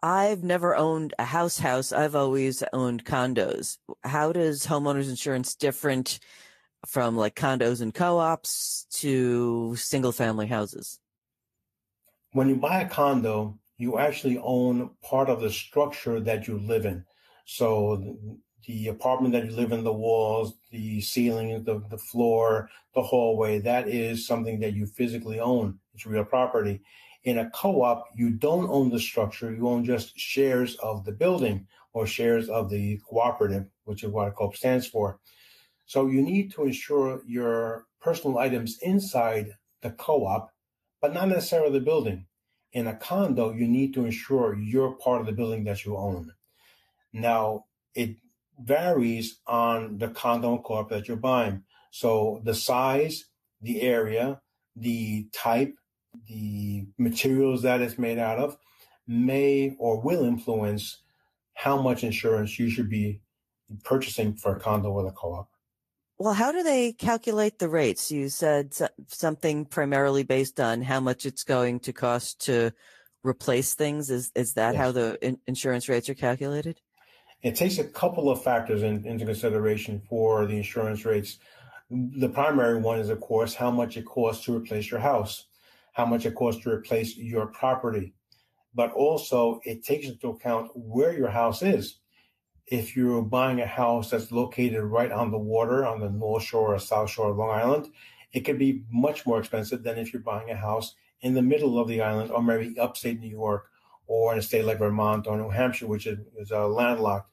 I've 0.02 0.42
never 0.42 0.74
owned 0.74 1.14
a 1.18 1.24
house 1.24 1.58
house. 1.58 1.92
I've 1.92 2.16
always 2.16 2.62
owned 2.72 3.04
condos. 3.04 3.76
How 4.02 4.32
does 4.32 4.66
homeowners 4.66 5.10
insurance 5.10 5.54
different 5.54 6.20
from 6.86 7.16
like 7.16 7.34
condos 7.34 7.82
and 7.82 7.92
co-ops 7.92 8.86
to 8.92 9.76
single 9.76 10.12
family 10.12 10.46
houses? 10.46 10.98
When 12.32 12.48
you 12.48 12.56
buy 12.56 12.80
a 12.80 12.88
condo, 12.88 13.58
you 13.76 13.98
actually 13.98 14.38
own 14.38 14.90
part 15.02 15.28
of 15.28 15.40
the 15.40 15.50
structure 15.50 16.20
that 16.20 16.48
you 16.48 16.58
live 16.58 16.86
in. 16.86 17.04
So 17.44 18.16
the 18.66 18.88
apartment 18.88 19.32
that 19.32 19.46
you 19.46 19.52
live 19.52 19.72
in, 19.72 19.84
the 19.84 19.92
walls, 19.92 20.54
the 20.70 21.00
ceiling, 21.00 21.64
the, 21.64 21.82
the 21.90 21.98
floor, 21.98 22.70
the 22.94 23.02
hallway, 23.02 23.58
that 23.60 23.88
is 23.88 24.26
something 24.26 24.60
that 24.60 24.74
you 24.74 24.86
physically 24.86 25.40
own. 25.40 25.78
It's 25.94 26.06
real 26.06 26.24
property. 26.24 26.80
In 27.24 27.38
a 27.38 27.50
co-op, 27.50 28.06
you 28.14 28.30
don't 28.30 28.70
own 28.70 28.90
the 28.90 28.98
structure. 28.98 29.52
You 29.52 29.68
own 29.68 29.84
just 29.84 30.18
shares 30.18 30.76
of 30.76 31.04
the 31.04 31.12
building 31.12 31.66
or 31.92 32.06
shares 32.06 32.48
of 32.48 32.70
the 32.70 32.98
cooperative, 33.08 33.66
which 33.84 34.04
is 34.04 34.10
what 34.10 34.28
a 34.28 34.30
co-op 34.30 34.56
stands 34.56 34.86
for. 34.86 35.18
So 35.86 36.06
you 36.06 36.22
need 36.22 36.52
to 36.52 36.64
insure 36.64 37.22
your 37.26 37.86
personal 38.00 38.38
items 38.38 38.78
inside 38.80 39.56
the 39.82 39.90
co-op, 39.90 40.50
but 41.00 41.12
not 41.12 41.28
necessarily 41.28 41.72
the 41.72 41.84
building. 41.84 42.26
In 42.72 42.86
a 42.86 42.94
condo, 42.94 43.52
you 43.52 43.66
need 43.66 43.92
to 43.94 44.04
insure 44.04 44.56
your 44.56 44.92
part 44.92 45.20
of 45.20 45.26
the 45.26 45.32
building 45.32 45.64
that 45.64 45.84
you 45.84 45.96
own. 45.96 46.32
Now, 47.12 47.64
it 47.94 48.16
varies 48.58 49.40
on 49.46 49.98
the 49.98 50.08
condo 50.08 50.54
and 50.54 50.64
co-op 50.64 50.88
that 50.90 51.08
you're 51.08 51.16
buying. 51.16 51.64
So 51.90 52.40
the 52.44 52.54
size, 52.54 53.26
the 53.60 53.82
area, 53.82 54.40
the 54.76 55.28
type, 55.32 55.74
the 56.28 56.86
materials 56.98 57.62
that 57.62 57.80
it's 57.80 57.98
made 57.98 58.18
out 58.18 58.38
of 58.38 58.56
may 59.06 59.74
or 59.78 60.00
will 60.00 60.24
influence 60.24 61.02
how 61.54 61.80
much 61.80 62.04
insurance 62.04 62.58
you 62.58 62.70
should 62.70 62.88
be 62.88 63.20
purchasing 63.84 64.34
for 64.34 64.56
a 64.56 64.60
condo 64.60 64.90
or 64.90 65.06
a 65.06 65.12
co-op. 65.12 65.48
Well, 66.18 66.34
how 66.34 66.52
do 66.52 66.62
they 66.62 66.92
calculate 66.92 67.58
the 67.58 67.68
rates? 67.68 68.10
You 68.10 68.28
said 68.28 68.74
something 69.08 69.64
primarily 69.64 70.22
based 70.22 70.60
on 70.60 70.82
how 70.82 71.00
much 71.00 71.24
it's 71.24 71.44
going 71.44 71.80
to 71.80 71.92
cost 71.92 72.42
to 72.42 72.72
replace 73.22 73.74
things. 73.74 74.10
Is 74.10 74.30
is 74.34 74.52
that 74.54 74.74
yes. 74.74 74.82
how 74.82 74.92
the 74.92 75.18
in- 75.22 75.38
insurance 75.46 75.88
rates 75.88 76.10
are 76.10 76.14
calculated? 76.14 76.80
It 77.42 77.56
takes 77.56 77.78
a 77.78 77.84
couple 77.84 78.30
of 78.30 78.42
factors 78.42 78.82
in, 78.82 79.06
into 79.06 79.24
consideration 79.24 80.02
for 80.10 80.46
the 80.46 80.58
insurance 80.58 81.06
rates. 81.06 81.38
The 81.90 82.28
primary 82.28 82.78
one 82.78 83.00
is, 83.00 83.08
of 83.08 83.20
course, 83.20 83.54
how 83.54 83.70
much 83.70 83.96
it 83.96 84.04
costs 84.04 84.44
to 84.44 84.54
replace 84.54 84.90
your 84.90 85.00
house 85.00 85.46
how 85.92 86.06
much 86.06 86.26
it 86.26 86.34
costs 86.34 86.62
to 86.62 86.70
replace 86.70 87.16
your 87.16 87.46
property. 87.46 88.14
But 88.74 88.92
also, 88.92 89.60
it 89.64 89.84
takes 89.84 90.06
into 90.06 90.30
account 90.30 90.70
where 90.74 91.16
your 91.16 91.30
house 91.30 91.62
is. 91.62 91.98
If 92.66 92.96
you're 92.96 93.22
buying 93.22 93.60
a 93.60 93.66
house 93.66 94.10
that's 94.10 94.30
located 94.30 94.82
right 94.84 95.10
on 95.10 95.32
the 95.32 95.38
water 95.38 95.84
on 95.84 96.00
the 96.00 96.10
North 96.10 96.44
Shore 96.44 96.74
or 96.74 96.78
South 96.78 97.10
Shore 97.10 97.30
of 97.30 97.36
Long 97.36 97.50
Island, 97.50 97.88
it 98.32 98.40
could 98.40 98.58
be 98.58 98.84
much 98.92 99.26
more 99.26 99.40
expensive 99.40 99.82
than 99.82 99.98
if 99.98 100.12
you're 100.12 100.22
buying 100.22 100.50
a 100.50 100.56
house 100.56 100.94
in 101.22 101.34
the 101.34 101.42
middle 101.42 101.80
of 101.80 101.88
the 101.88 102.00
island 102.00 102.30
or 102.30 102.42
maybe 102.42 102.78
upstate 102.78 103.18
New 103.18 103.28
York 103.28 103.66
or 104.06 104.32
in 104.32 104.38
a 104.38 104.42
state 104.42 104.64
like 104.64 104.78
Vermont 104.78 105.26
or 105.26 105.36
New 105.36 105.50
Hampshire, 105.50 105.88
which 105.88 106.06
is, 106.06 106.18
is 106.36 106.52
uh, 106.52 106.68
landlocked. 106.68 107.30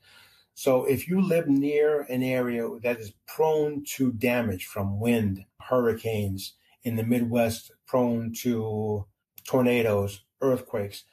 So 0.56 0.86
if 0.86 1.08
you 1.08 1.22
live 1.22 1.48
near 1.48 2.02
an 2.02 2.24
area 2.24 2.68
that 2.82 2.98
is 3.00 3.14
prone 3.28 3.84
to 3.96 4.12
damage 4.12 4.66
from 4.66 5.00
wind, 5.00 5.46
hurricanes, 5.62 6.54
in 6.84 6.96
the 6.96 7.04
Midwest 7.04 7.72
prone 7.88 8.34
to 8.42 9.06
tornadoes, 9.46 10.24
earthquakes, 10.42 11.04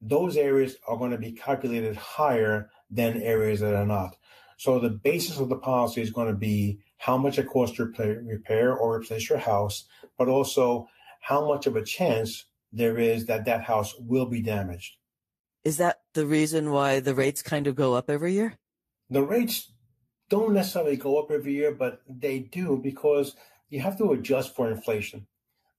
those 0.00 0.36
areas 0.36 0.76
are 0.88 0.96
going 0.96 1.10
to 1.10 1.18
be 1.18 1.32
calculated 1.32 1.96
higher 1.96 2.70
than 2.90 3.20
areas 3.20 3.60
that 3.60 3.74
are 3.74 3.86
not. 3.86 4.16
So 4.56 4.78
the 4.78 4.90
basis 4.90 5.38
of 5.38 5.48
the 5.48 5.56
policy 5.56 6.02
is 6.02 6.10
going 6.10 6.28
to 6.28 6.34
be 6.34 6.80
how 6.98 7.16
much 7.16 7.38
it 7.38 7.48
costs 7.48 7.76
to 7.76 7.84
repair 7.84 8.74
or 8.74 8.96
replace 8.96 9.28
your 9.28 9.38
house, 9.38 9.84
but 10.18 10.28
also 10.28 10.88
how 11.20 11.46
much 11.46 11.66
of 11.66 11.76
a 11.76 11.84
chance 11.84 12.44
there 12.72 12.98
is 12.98 13.26
that 13.26 13.44
that 13.46 13.62
house 13.62 13.94
will 13.98 14.26
be 14.26 14.42
damaged. 14.42 14.96
Is 15.64 15.76
that 15.78 16.00
the 16.14 16.26
reason 16.26 16.70
why 16.70 17.00
the 17.00 17.14
rates 17.14 17.42
kind 17.42 17.66
of 17.66 17.74
go 17.74 17.94
up 17.94 18.08
every 18.08 18.32
year? 18.32 18.58
The 19.10 19.22
rates 19.22 19.72
don't 20.28 20.54
necessarily 20.54 20.96
go 20.96 21.18
up 21.18 21.30
every 21.30 21.54
year, 21.54 21.72
but 21.72 22.00
they 22.08 22.38
do 22.38 22.78
because 22.82 23.36
you 23.68 23.80
have 23.80 23.98
to 23.98 24.12
adjust 24.12 24.54
for 24.54 24.70
inflation. 24.70 25.26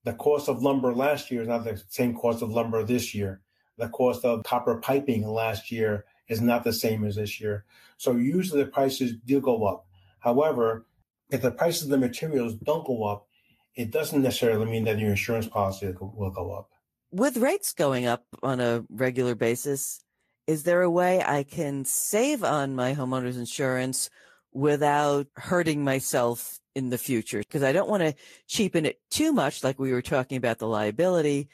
The 0.04 0.14
cost 0.14 0.50
of 0.50 0.64
lumber 0.64 0.94
last 0.94 1.30
year 1.30 1.42
is 1.42 1.48
not 1.48 1.64
the 1.64 1.82
same 1.90 2.16
cost 2.16 2.42
of 2.42 2.50
lumber 2.50 2.84
this 2.84 3.14
year. 3.14 3.42
the 3.78 3.90
cost 3.90 4.24
of 4.26 4.44
copper 4.44 4.80
piping 4.80 5.28
last 5.28 5.72
year 5.72 6.06
is 6.28 6.40
not 6.40 6.64
the 6.64 6.74
same 6.74 7.04
as 7.04 7.16
this 7.16 7.42
year. 7.42 7.66
So 7.98 8.16
usually 8.16 8.64
the 8.64 8.70
prices 8.70 9.14
do 9.26 9.42
go 9.42 9.66
up. 9.66 9.88
However, 10.20 10.86
if 11.32 11.42
the 11.42 11.52
price 11.52 11.82
of 11.82 11.90
the 11.90 11.98
materials 11.98 12.54
don't 12.56 12.86
go 12.86 13.04
up, 13.04 13.28
it 13.76 13.92
doesn't 13.92 14.22
necessarily 14.22 14.66
mean 14.66 14.84
that 14.84 15.00
your 15.00 15.10
insurance 15.10 15.48
policy 15.48 15.94
will 16.00 16.30
go 16.30 16.52
up. 16.52 16.70
With 17.12 17.38
rates 17.38 17.74
going 17.74 18.06
up 18.06 18.24
on 18.44 18.60
a 18.60 18.84
regular 18.90 19.36
basis, 19.36 20.04
is 20.48 20.64
there 20.64 20.82
a 20.82 20.90
way 20.90 21.24
I 21.24 21.44
can 21.44 21.86
save 21.86 22.44
on 22.44 22.76
my 22.76 22.94
homeowner's 22.94 23.38
insurance 23.38 24.10
without 24.54 25.28
hurting 25.36 25.84
myself 25.84 26.61
in 26.76 26.90
the 26.90 26.98
future? 26.98 27.40
Because 27.40 27.64
I 27.64 27.72
don't 27.72 27.90
want 27.90 28.04
to 28.04 28.16
cheapen 28.48 28.86
it 28.86 29.00
too 29.10 29.34
much, 29.34 29.64
like 29.64 29.80
we 29.80 29.92
were 29.92 30.02
talking 30.02 30.38
about 30.38 30.60
the 30.60 30.68
liability. 30.68 31.50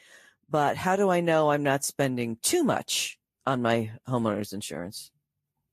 But 0.50 0.76
how 0.76 0.96
do 0.96 1.10
I 1.10 1.20
know 1.20 1.50
I'm 1.50 1.62
not 1.62 1.84
spending 1.84 2.38
too 2.42 2.64
much 2.64 3.18
on 3.46 3.62
my 3.62 3.90
homeowner's 4.08 4.52
insurance? 4.52 5.10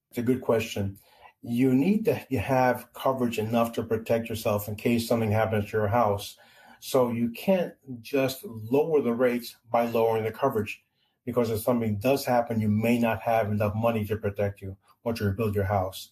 It's 0.10 0.19
a 0.19 0.23
good 0.23 0.41
question. 0.41 0.97
You 1.41 1.73
need 1.73 2.05
to 2.05 2.15
have 2.39 2.91
coverage 2.93 3.38
enough 3.38 3.73
to 3.73 3.84
protect 3.84 4.29
yourself 4.29 4.67
in 4.67 4.75
case 4.75 5.08
something 5.08 5.31
happens 5.31 5.69
to 5.69 5.77
your 5.77 5.88
house. 5.88 6.38
So 6.79 7.12
you 7.12 7.29
can't 7.29 7.73
just 8.01 8.43
lower 8.45 9.01
the 9.01 9.13
rates 9.13 9.55
by 9.71 9.86
lowering 9.86 10.23
the 10.23 10.31
coverage 10.31 10.84
because 11.25 11.49
if 11.49 11.62
something 11.62 11.97
does 11.97 12.25
happen, 12.25 12.60
you 12.60 12.69
may 12.69 12.99
not 12.99 13.21
have 13.21 13.51
enough 13.51 13.73
money 13.75 14.05
to 14.05 14.17
protect 14.17 14.62
you 14.62 14.77
once 15.03 15.19
you 15.19 15.27
rebuild 15.27 15.55
your 15.55 15.65
house. 15.65 16.12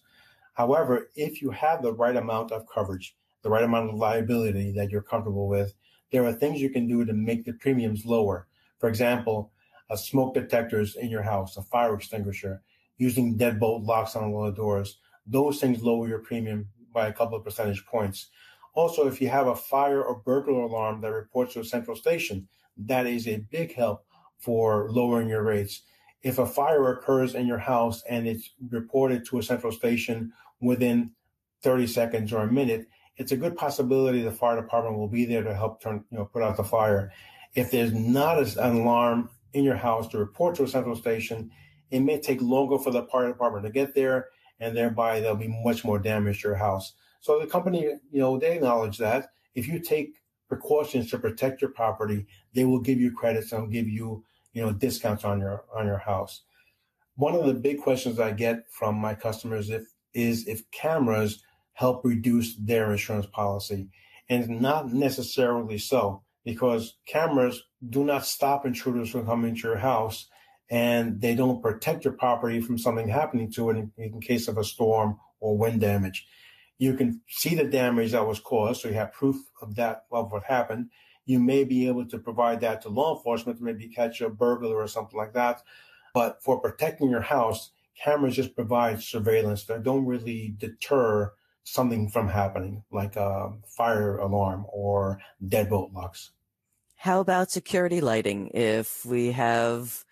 However, 0.54 1.10
if 1.14 1.42
you 1.42 1.50
have 1.50 1.82
the 1.82 1.92
right 1.92 2.16
amount 2.16 2.52
of 2.52 2.66
coverage, 2.72 3.16
the 3.44 3.50
right 3.50 3.62
amount 3.62 3.90
of 3.90 3.96
liability 3.96 4.72
that 4.72 4.90
you're 4.90 5.02
comfortable 5.02 5.46
with, 5.46 5.74
there 6.10 6.24
are 6.24 6.32
things 6.32 6.60
you 6.60 6.70
can 6.70 6.88
do 6.88 7.04
to 7.04 7.12
make 7.12 7.44
the 7.44 7.52
premiums 7.52 8.04
lower. 8.04 8.48
For 8.80 8.88
example, 8.88 9.52
a 9.90 9.96
smoke 9.96 10.34
detectors 10.34 10.96
in 10.96 11.10
your 11.10 11.22
house, 11.22 11.56
a 11.56 11.62
fire 11.62 11.94
extinguisher, 11.94 12.62
using 12.96 13.36
deadbolt 13.36 13.86
locks 13.86 14.16
on 14.16 14.32
all 14.32 14.46
the 14.46 14.52
doors. 14.52 14.98
Those 15.26 15.60
things 15.60 15.82
lower 15.82 16.08
your 16.08 16.20
premium 16.20 16.68
by 16.92 17.08
a 17.08 17.12
couple 17.12 17.36
of 17.36 17.44
percentage 17.44 17.84
points. 17.84 18.30
Also, 18.74 19.06
if 19.06 19.20
you 19.20 19.28
have 19.28 19.46
a 19.46 19.54
fire 19.54 20.02
or 20.02 20.22
burglar 20.24 20.62
alarm 20.62 21.00
that 21.02 21.12
reports 21.12 21.52
to 21.54 21.60
a 21.60 21.64
central 21.64 21.96
station, 21.96 22.48
that 22.76 23.06
is 23.06 23.28
a 23.28 23.44
big 23.50 23.74
help 23.74 24.04
for 24.38 24.90
lowering 24.90 25.28
your 25.28 25.42
rates. 25.42 25.82
If 26.22 26.38
a 26.38 26.46
fire 26.46 26.92
occurs 26.92 27.34
in 27.34 27.46
your 27.46 27.58
house 27.58 28.02
and 28.08 28.26
it's 28.26 28.50
reported 28.70 29.26
to 29.26 29.38
a 29.38 29.42
central 29.42 29.72
station 29.72 30.32
within 30.60 31.10
30 31.62 31.86
seconds 31.86 32.32
or 32.32 32.42
a 32.42 32.52
minute, 32.52 32.86
it's 33.16 33.32
a 33.32 33.36
good 33.36 33.56
possibility 33.56 34.22
the 34.22 34.32
fire 34.32 34.60
department 34.60 34.96
will 34.96 35.08
be 35.08 35.24
there 35.24 35.42
to 35.42 35.54
help 35.54 35.80
turn, 35.80 36.04
you 36.10 36.18
know, 36.18 36.24
put 36.24 36.42
out 36.42 36.56
the 36.56 36.64
fire. 36.64 37.12
If 37.54 37.70
there's 37.70 37.92
not 37.92 38.38
an 38.38 38.76
alarm 38.76 39.30
in 39.52 39.64
your 39.64 39.76
house 39.76 40.08
to 40.08 40.18
report 40.18 40.56
to 40.56 40.64
a 40.64 40.68
central 40.68 40.96
station, 40.96 41.50
it 41.90 42.00
may 42.00 42.20
take 42.20 42.42
longer 42.42 42.78
for 42.78 42.90
the 42.90 43.04
fire 43.04 43.28
department 43.28 43.64
to 43.64 43.70
get 43.70 43.94
there, 43.94 44.28
and 44.58 44.76
thereby 44.76 45.20
there'll 45.20 45.36
be 45.36 45.62
much 45.64 45.84
more 45.84 45.98
damage 45.98 46.42
to 46.42 46.48
your 46.48 46.56
house. 46.56 46.94
So 47.20 47.38
the 47.38 47.46
company, 47.46 47.82
you 47.82 48.20
know, 48.20 48.38
they 48.38 48.56
acknowledge 48.56 48.98
that 48.98 49.28
if 49.54 49.68
you 49.68 49.78
take 49.78 50.20
precautions 50.48 51.10
to 51.10 51.18
protect 51.18 51.62
your 51.62 51.70
property, 51.70 52.26
they 52.52 52.64
will 52.64 52.80
give 52.80 53.00
you 53.00 53.12
credits 53.12 53.52
and 53.52 53.72
give 53.72 53.88
you, 53.88 54.24
you 54.52 54.62
know, 54.62 54.72
discounts 54.72 55.24
on 55.24 55.40
your 55.40 55.64
on 55.74 55.86
your 55.86 55.98
house. 55.98 56.42
One 57.16 57.34
of 57.36 57.46
the 57.46 57.54
big 57.54 57.80
questions 57.80 58.18
I 58.18 58.32
get 58.32 58.64
from 58.70 58.96
my 58.96 59.14
customers 59.14 59.70
if, 59.70 59.84
is 60.14 60.48
if 60.48 60.68
cameras 60.72 61.42
help 61.74 62.04
reduce 62.04 62.56
their 62.56 62.90
insurance 62.92 63.26
policy. 63.26 63.88
And 64.28 64.60
not 64.60 64.92
necessarily 64.92 65.78
so, 65.78 66.22
because 66.44 66.94
cameras 67.06 67.62
do 67.90 68.04
not 68.04 68.24
stop 68.24 68.64
intruders 68.64 69.10
from 69.10 69.26
coming 69.26 69.54
to 69.54 69.60
your 69.60 69.76
house 69.76 70.28
and 70.70 71.20
they 71.20 71.34
don't 71.34 71.62
protect 71.62 72.04
your 72.04 72.14
property 72.14 72.60
from 72.60 72.78
something 72.78 73.08
happening 73.08 73.50
to 73.52 73.70
it 73.70 73.76
in, 73.76 73.92
in 73.98 74.20
case 74.20 74.48
of 74.48 74.56
a 74.56 74.64
storm 74.64 75.18
or 75.40 75.58
wind 75.58 75.80
damage. 75.80 76.26
You 76.78 76.94
can 76.94 77.20
see 77.28 77.54
the 77.54 77.64
damage 77.64 78.12
that 78.12 78.26
was 78.26 78.40
caused, 78.40 78.80
so 78.80 78.88
you 78.88 78.94
have 78.94 79.12
proof 79.12 79.36
of 79.60 79.74
that 79.76 80.06
of 80.10 80.32
what 80.32 80.44
happened. 80.44 80.90
You 81.26 81.38
may 81.38 81.64
be 81.64 81.86
able 81.86 82.06
to 82.06 82.18
provide 82.18 82.60
that 82.62 82.82
to 82.82 82.88
law 82.88 83.16
enforcement 83.16 83.58
to 83.58 83.64
maybe 83.64 83.88
catch 83.88 84.20
a 84.20 84.28
burglar 84.28 84.76
or 84.76 84.88
something 84.88 85.16
like 85.16 85.34
that. 85.34 85.62
But 86.14 86.42
for 86.42 86.60
protecting 86.60 87.10
your 87.10 87.20
house, 87.20 87.70
cameras 88.02 88.36
just 88.36 88.54
provide 88.54 89.02
surveillance 89.02 89.64
that 89.66 89.82
don't 89.82 90.06
really 90.06 90.54
deter 90.58 91.32
something 91.64 92.08
from 92.08 92.28
happening, 92.28 92.84
like 92.92 93.16
a 93.16 93.52
fire 93.66 94.18
alarm 94.18 94.66
or 94.68 95.20
deadbolt 95.44 95.92
locks. 95.92 96.30
How 96.96 97.20
about 97.20 97.50
security 97.50 98.00
lighting? 98.00 98.50
If 98.54 99.04
we 99.04 99.32
have 99.32 100.04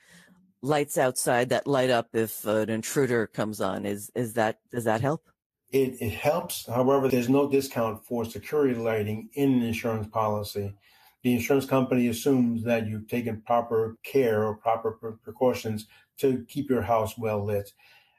lights 0.63 0.99
outside 0.99 1.51
that 1.51 1.67
light 1.67 1.91
up 1.91 2.09
if 2.15 2.45
an 2.45 2.71
intruder 2.71 3.27
comes 3.27 3.61
on, 3.61 3.87
is 3.87 4.11
is 4.15 4.35
that 4.35 4.59
does 4.71 4.85
that 4.85 5.01
help? 5.01 5.29
It, 5.71 6.03
it 6.03 6.13
helps. 6.13 6.67
However, 6.67 7.09
there's 7.09 7.31
no 7.31 7.49
discount 7.49 8.05
for 8.05 8.27
security 8.27 8.75
lighting 8.75 9.31
in 9.33 9.55
an 9.55 9.63
insurance 9.63 10.07
policy. 10.07 10.75
The 11.23 11.33
insurance 11.33 11.65
company 11.65 12.09
assumes 12.09 12.63
that 12.65 12.87
you've 12.87 13.09
taken 13.09 13.41
proper 13.41 13.97
care 14.03 14.45
or 14.45 14.57
proper 14.57 15.19
precautions 15.23 15.87
to 16.19 16.45
keep 16.47 16.69
your 16.69 16.83
house 16.83 17.17
well 17.17 17.43
lit. 17.43 17.73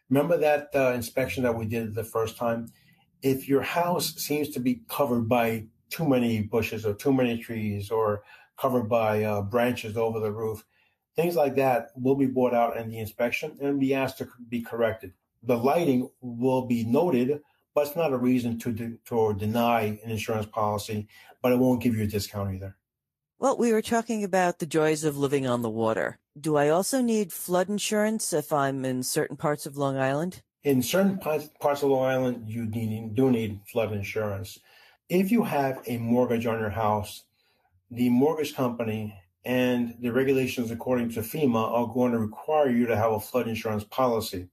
Remember 0.09 0.37
that 0.37 0.69
uh, 0.73 0.93
inspection 0.93 1.43
that 1.43 1.55
we 1.55 1.65
did 1.65 1.93
the 1.93 2.03
first 2.03 2.37
time? 2.37 2.71
If 3.23 3.49
your 3.49 3.63
house 3.63 4.15
seems 4.17 4.49
to 4.49 4.59
be 4.59 4.83
covered 4.87 5.27
by 5.27 5.65
too 5.89 6.07
many 6.07 6.43
bushes 6.43 6.85
or 6.85 6.93
too 6.93 7.13
many 7.13 7.39
trees 7.39 7.89
or 7.89 8.23
covered 8.59 8.87
by 8.87 9.23
uh, 9.23 9.41
branches 9.41 9.97
over 9.97 10.19
the 10.19 10.31
roof, 10.31 10.63
things 11.15 11.35
like 11.35 11.55
that 11.55 11.87
will 11.95 12.15
be 12.15 12.27
brought 12.27 12.53
out 12.53 12.77
in 12.77 12.89
the 12.89 12.99
inspection 12.99 13.57
and 13.59 13.79
be 13.79 13.95
asked 13.95 14.19
to 14.19 14.27
be 14.47 14.61
corrected 14.61 15.13
the 15.43 15.57
lighting 15.57 16.09
will 16.21 16.65
be 16.65 16.85
noted, 16.85 17.41
but 17.75 17.87
it's 17.87 17.95
not 17.95 18.13
a 18.13 18.17
reason 18.17 18.57
to, 18.59 18.71
de- 18.71 18.97
to 19.05 19.33
deny 19.33 19.99
an 20.03 20.09
insurance 20.09 20.45
policy, 20.45 21.07
but 21.41 21.51
it 21.51 21.59
won't 21.59 21.81
give 21.81 21.95
you 21.95 22.03
a 22.03 22.07
discount 22.07 22.55
either. 22.55 22.77
Well, 23.39 23.57
we 23.57 23.73
were 23.73 23.81
talking 23.81 24.23
about 24.23 24.59
the 24.59 24.65
joys 24.65 25.03
of 25.03 25.17
living 25.17 25.45
on 25.45 25.61
the 25.61 25.69
water. 25.69 26.17
Do 26.39 26.55
I 26.55 26.69
also 26.69 27.01
need 27.01 27.33
flood 27.33 27.69
insurance 27.69 28.31
if 28.31 28.53
I'm 28.53 28.85
in 28.85 29.03
certain 29.03 29.35
parts 29.35 29.65
of 29.65 29.75
Long 29.75 29.97
Island? 29.97 30.41
In 30.63 30.81
certain 30.81 31.17
parts, 31.17 31.49
of 31.61 31.89
Long 31.89 32.05
Island, 32.05 32.49
you 32.49 32.65
need, 32.65 33.15
do 33.15 33.29
need 33.29 33.59
flood 33.67 33.91
insurance. 33.91 34.59
If 35.09 35.29
you 35.29 35.43
have 35.43 35.81
a 35.87 35.97
mortgage 35.97 36.45
on 36.45 36.57
your 36.57 36.69
house, 36.69 37.25
the 37.91 38.07
mortgage 38.07 38.55
company 38.55 39.13
and 39.43 39.93
the 39.99 40.13
regulations 40.13 40.71
according 40.71 41.09
to 41.09 41.19
FEMA 41.19 41.69
are 41.69 41.93
going 41.93 42.13
to 42.13 42.19
require 42.19 42.69
you 42.69 42.85
to 42.85 42.95
have 42.95 43.11
a 43.11 43.19
flood 43.19 43.49
insurance 43.49 43.83
policy. 43.83 44.47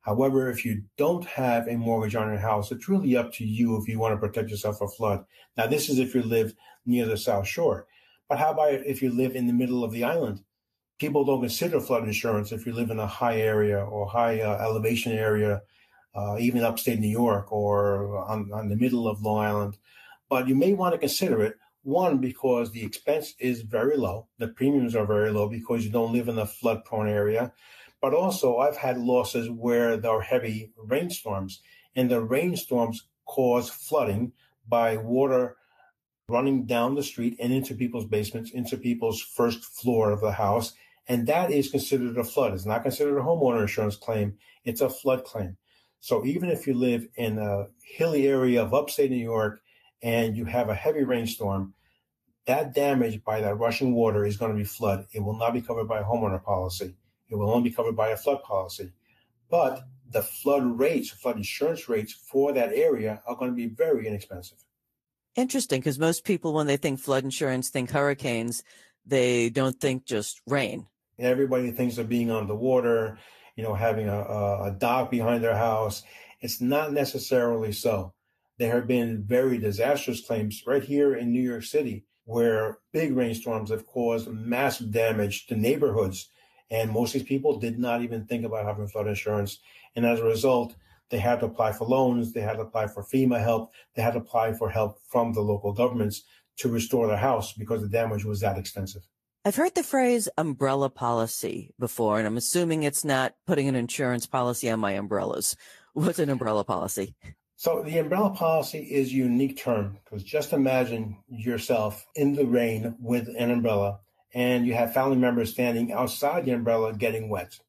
However, 0.00 0.50
if 0.50 0.64
you 0.64 0.82
don't 0.96 1.24
have 1.24 1.68
a 1.68 1.76
mortgage 1.76 2.16
on 2.16 2.26
your 2.26 2.38
house, 2.38 2.72
it's 2.72 2.88
really 2.88 3.16
up 3.16 3.32
to 3.34 3.44
you 3.44 3.80
if 3.80 3.86
you 3.86 4.00
want 4.00 4.12
to 4.12 4.18
protect 4.18 4.50
yourself 4.50 4.78
from 4.78 4.88
flood. 4.88 5.24
Now, 5.56 5.68
this 5.68 5.88
is 5.88 6.00
if 6.00 6.16
you 6.16 6.22
live 6.22 6.52
near 6.84 7.06
the 7.06 7.16
South 7.16 7.46
Shore. 7.46 7.86
But 8.28 8.40
how 8.40 8.50
about 8.50 8.72
if 8.72 9.00
you 9.00 9.10
live 9.10 9.36
in 9.36 9.46
the 9.46 9.52
middle 9.52 9.84
of 9.84 9.92
the 9.92 10.02
island? 10.02 10.42
People 10.98 11.24
don't 11.24 11.40
consider 11.40 11.80
flood 11.80 12.04
insurance 12.04 12.52
if 12.52 12.66
you 12.66 12.72
live 12.72 12.90
in 12.90 13.00
a 13.00 13.06
high 13.06 13.38
area 13.40 13.84
or 13.84 14.06
high 14.06 14.40
uh, 14.40 14.58
elevation 14.62 15.12
area, 15.12 15.62
uh, 16.14 16.36
even 16.38 16.62
upstate 16.62 17.00
New 17.00 17.08
York 17.08 17.52
or 17.52 18.18
on, 18.28 18.50
on 18.52 18.68
the 18.68 18.76
middle 18.76 19.08
of 19.08 19.22
Long 19.22 19.44
Island. 19.44 19.78
But 20.28 20.48
you 20.48 20.54
may 20.54 20.72
want 20.72 20.94
to 20.94 20.98
consider 20.98 21.42
it. 21.42 21.56
One, 21.82 22.18
because 22.18 22.70
the 22.70 22.84
expense 22.84 23.34
is 23.38 23.60
very 23.62 23.96
low. 23.96 24.28
The 24.38 24.48
premiums 24.48 24.96
are 24.96 25.06
very 25.06 25.30
low 25.30 25.48
because 25.48 25.84
you 25.84 25.90
don't 25.90 26.12
live 26.12 26.28
in 26.28 26.38
a 26.38 26.46
flood 26.46 26.84
prone 26.84 27.08
area. 27.08 27.52
But 28.00 28.14
also, 28.14 28.58
I've 28.58 28.76
had 28.76 28.98
losses 28.98 29.50
where 29.50 29.96
there 29.96 30.12
are 30.12 30.20
heavy 30.20 30.72
rainstorms, 30.76 31.60
and 31.96 32.10
the 32.10 32.22
rainstorms 32.22 33.06
cause 33.26 33.68
flooding 33.68 34.32
by 34.66 34.96
water 34.96 35.56
running 36.28 36.64
down 36.64 36.94
the 36.94 37.02
street 37.02 37.36
and 37.38 37.52
into 37.52 37.74
people's 37.74 38.06
basements, 38.06 38.50
into 38.50 38.76
people's 38.76 39.20
first 39.20 39.64
floor 39.64 40.10
of 40.10 40.20
the 40.20 40.32
house. 40.32 40.72
And 41.06 41.26
that 41.26 41.50
is 41.50 41.70
considered 41.70 42.16
a 42.16 42.24
flood. 42.24 42.54
It's 42.54 42.66
not 42.66 42.82
considered 42.82 43.18
a 43.18 43.22
homeowner 43.22 43.62
insurance 43.62 43.96
claim. 43.96 44.38
It's 44.64 44.80
a 44.80 44.88
flood 44.88 45.24
claim. 45.24 45.56
So 46.00 46.24
even 46.24 46.50
if 46.50 46.66
you 46.66 46.74
live 46.74 47.08
in 47.16 47.38
a 47.38 47.68
hilly 47.82 48.26
area 48.26 48.62
of 48.62 48.74
upstate 48.74 49.10
New 49.10 49.16
York 49.16 49.60
and 50.02 50.36
you 50.36 50.44
have 50.44 50.68
a 50.68 50.74
heavy 50.74 51.02
rainstorm, 51.02 51.74
that 52.46 52.74
damage 52.74 53.24
by 53.24 53.40
that 53.40 53.58
rushing 53.58 53.94
water 53.94 54.24
is 54.24 54.36
going 54.36 54.52
to 54.52 54.56
be 54.56 54.64
flood. 54.64 55.06
It 55.12 55.20
will 55.20 55.38
not 55.38 55.54
be 55.54 55.62
covered 55.62 55.88
by 55.88 56.00
a 56.00 56.04
homeowner 56.04 56.42
policy. 56.42 56.94
It 57.28 57.36
will 57.36 57.50
only 57.50 57.70
be 57.70 57.74
covered 57.74 57.96
by 57.96 58.10
a 58.10 58.16
flood 58.16 58.42
policy. 58.42 58.92
But 59.50 59.82
the 60.10 60.22
flood 60.22 60.78
rates, 60.78 61.10
flood 61.10 61.36
insurance 61.36 61.88
rates 61.88 62.12
for 62.12 62.52
that 62.52 62.72
area 62.72 63.22
are 63.26 63.36
going 63.36 63.50
to 63.50 63.56
be 63.56 63.66
very 63.66 64.06
inexpensive. 64.06 64.58
Interesting, 65.36 65.80
because 65.80 65.98
most 65.98 66.24
people, 66.24 66.52
when 66.52 66.66
they 66.66 66.76
think 66.76 67.00
flood 67.00 67.24
insurance, 67.24 67.68
think 67.70 67.90
hurricanes. 67.90 68.62
They 69.06 69.50
don't 69.50 69.78
think 69.80 70.04
just 70.04 70.40
rain. 70.46 70.86
Everybody 71.18 71.70
thinks 71.70 71.98
of 71.98 72.08
being 72.08 72.30
on 72.30 72.46
the 72.46 72.54
water, 72.54 73.18
you 73.56 73.62
know, 73.62 73.74
having 73.74 74.08
a, 74.08 74.20
a 74.20 74.76
dock 74.78 75.10
behind 75.10 75.42
their 75.44 75.56
house. 75.56 76.02
It's 76.40 76.60
not 76.60 76.92
necessarily 76.92 77.72
so. 77.72 78.12
There 78.58 78.74
have 78.74 78.86
been 78.86 79.24
very 79.24 79.58
disastrous 79.58 80.24
claims 80.26 80.62
right 80.66 80.82
here 80.82 81.14
in 81.14 81.32
New 81.32 81.42
York 81.42 81.64
City 81.64 82.04
where 82.24 82.78
big 82.92 83.14
rainstorms 83.16 83.70
have 83.70 83.86
caused 83.86 84.28
massive 84.28 84.90
damage 84.90 85.46
to 85.46 85.56
neighborhoods 85.56 86.28
And 86.70 86.90
most 86.90 87.14
of 87.14 87.20
these 87.20 87.28
people 87.28 87.58
did 87.58 87.78
not 87.78 88.02
even 88.02 88.24
think 88.24 88.44
about 88.44 88.64
having 88.64 88.88
flood 88.88 89.06
insurance. 89.06 89.58
And 89.94 90.06
as 90.06 90.20
a 90.20 90.24
result, 90.24 90.74
they 91.10 91.18
had 91.18 91.40
to 91.40 91.46
apply 91.46 91.72
for 91.72 91.86
loans, 91.86 92.32
they 92.32 92.40
had 92.40 92.54
to 92.54 92.62
apply 92.62 92.86
for 92.88 93.04
FEMA 93.04 93.40
help, 93.40 93.72
they 93.94 94.02
had 94.02 94.14
to 94.14 94.18
apply 94.18 94.54
for 94.54 94.70
help 94.70 94.98
from 95.08 95.32
the 95.32 95.42
local 95.42 95.72
governments 95.72 96.22
to 96.56 96.68
restore 96.68 97.06
their 97.06 97.18
house 97.18 97.52
because 97.52 97.82
the 97.82 97.88
damage 97.88 98.24
was 98.24 98.40
that 98.40 98.58
extensive. 98.58 99.06
I've 99.46 99.56
heard 99.56 99.74
the 99.74 99.82
phrase 99.82 100.26
umbrella 100.38 100.88
policy 100.88 101.74
before, 101.78 102.16
and 102.16 102.26
I'm 102.26 102.38
assuming 102.38 102.82
it's 102.82 103.04
not 103.04 103.34
putting 103.46 103.68
an 103.68 103.74
insurance 103.74 104.24
policy 104.24 104.70
on 104.70 104.80
my 104.80 104.92
umbrellas. 104.92 105.54
What's 105.92 106.18
an 106.18 106.30
umbrella 106.30 106.64
policy? 106.64 107.14
So 107.56 107.82
the 107.82 107.98
umbrella 107.98 108.30
policy 108.30 108.78
is 108.78 109.08
a 109.10 109.16
unique 109.16 109.58
term 109.58 109.98
because 110.02 110.24
just 110.24 110.54
imagine 110.54 111.18
yourself 111.28 112.06
in 112.14 112.34
the 112.34 112.46
rain 112.46 112.96
with 112.98 113.28
an 113.38 113.50
umbrella 113.50 114.00
and 114.32 114.66
you 114.66 114.72
have 114.72 114.94
family 114.94 115.18
members 115.18 115.52
standing 115.52 115.92
outside 115.92 116.46
the 116.46 116.52
umbrella 116.52 116.94
getting 116.94 117.28
wet. 117.28 117.60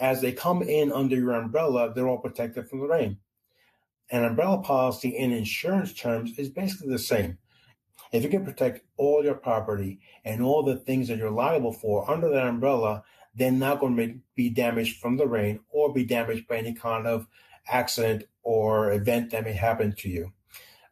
As 0.00 0.20
they 0.20 0.32
come 0.32 0.62
in 0.62 0.90
under 0.90 1.14
your 1.14 1.34
umbrella, 1.34 1.94
they're 1.94 2.08
all 2.08 2.18
protected 2.18 2.68
from 2.68 2.80
the 2.80 2.88
rain. 2.88 3.18
An 4.10 4.24
umbrella 4.24 4.62
policy 4.62 5.10
in 5.10 5.30
insurance 5.32 5.92
terms 5.92 6.36
is 6.38 6.48
basically 6.48 6.90
the 6.90 6.98
same. 6.98 7.38
If 8.12 8.22
you 8.22 8.28
can 8.28 8.44
protect 8.44 8.84
all 8.96 9.24
your 9.24 9.34
property 9.34 10.00
and 10.24 10.42
all 10.42 10.62
the 10.62 10.76
things 10.76 11.08
that 11.08 11.18
you're 11.18 11.30
liable 11.30 11.72
for 11.72 12.08
under 12.10 12.28
that 12.30 12.46
umbrella, 12.46 13.02
they're 13.34 13.50
not 13.50 13.80
going 13.80 13.96
to 13.96 14.14
be 14.34 14.50
damaged 14.50 15.00
from 15.00 15.16
the 15.16 15.26
rain 15.26 15.60
or 15.70 15.92
be 15.92 16.04
damaged 16.04 16.46
by 16.46 16.58
any 16.58 16.74
kind 16.74 17.06
of 17.06 17.26
accident 17.66 18.24
or 18.42 18.92
event 18.92 19.30
that 19.30 19.44
may 19.44 19.52
happen 19.52 19.94
to 19.98 20.08
you. 20.08 20.32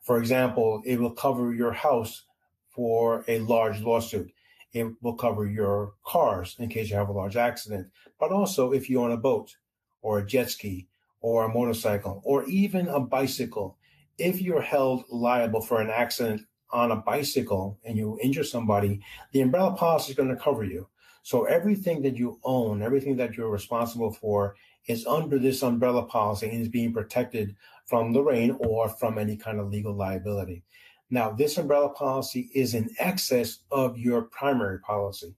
For 0.00 0.18
example, 0.18 0.82
it 0.84 0.98
will 0.98 1.12
cover 1.12 1.54
your 1.54 1.72
house 1.72 2.24
for 2.70 3.24
a 3.28 3.38
large 3.38 3.80
lawsuit. 3.80 4.32
It 4.72 4.88
will 5.00 5.14
cover 5.14 5.46
your 5.46 5.94
cars 6.04 6.56
in 6.58 6.70
case 6.70 6.90
you 6.90 6.96
have 6.96 7.08
a 7.08 7.12
large 7.12 7.36
accident, 7.36 7.88
but 8.18 8.32
also 8.32 8.72
if 8.72 8.88
you 8.88 9.00
own 9.00 9.12
a 9.12 9.16
boat 9.16 9.56
or 10.00 10.18
a 10.18 10.26
jet 10.26 10.50
ski 10.50 10.88
or 11.20 11.44
a 11.44 11.52
motorcycle 11.52 12.20
or 12.24 12.44
even 12.44 12.88
a 12.88 12.98
bicycle. 12.98 13.76
If 14.18 14.40
you're 14.40 14.62
held 14.62 15.04
liable 15.10 15.60
for 15.60 15.80
an 15.80 15.90
accident 15.90 16.42
on 16.72 16.90
a 16.90 16.96
bicycle 16.96 17.78
and 17.84 17.96
you 17.96 18.18
injure 18.22 18.44
somebody, 18.44 19.00
the 19.32 19.40
umbrella 19.40 19.72
policy 19.72 20.12
is 20.12 20.16
going 20.16 20.28
to 20.28 20.42
cover 20.42 20.64
you. 20.64 20.88
So 21.22 21.44
everything 21.44 22.02
that 22.02 22.16
you 22.16 22.40
own, 22.42 22.82
everything 22.82 23.16
that 23.16 23.36
you're 23.36 23.50
responsible 23.50 24.12
for 24.12 24.56
is 24.86 25.06
under 25.06 25.38
this 25.38 25.62
umbrella 25.62 26.04
policy 26.04 26.48
and 26.48 26.60
is 26.60 26.68
being 26.68 26.92
protected 26.92 27.54
from 27.86 28.12
the 28.12 28.22
rain 28.22 28.56
or 28.58 28.88
from 28.88 29.18
any 29.18 29.36
kind 29.36 29.60
of 29.60 29.70
legal 29.70 29.94
liability. 29.94 30.64
Now, 31.10 31.30
this 31.30 31.58
umbrella 31.58 31.90
policy 31.90 32.50
is 32.54 32.74
in 32.74 32.88
excess 32.98 33.58
of 33.70 33.98
your 33.98 34.22
primary 34.22 34.80
policy. 34.80 35.36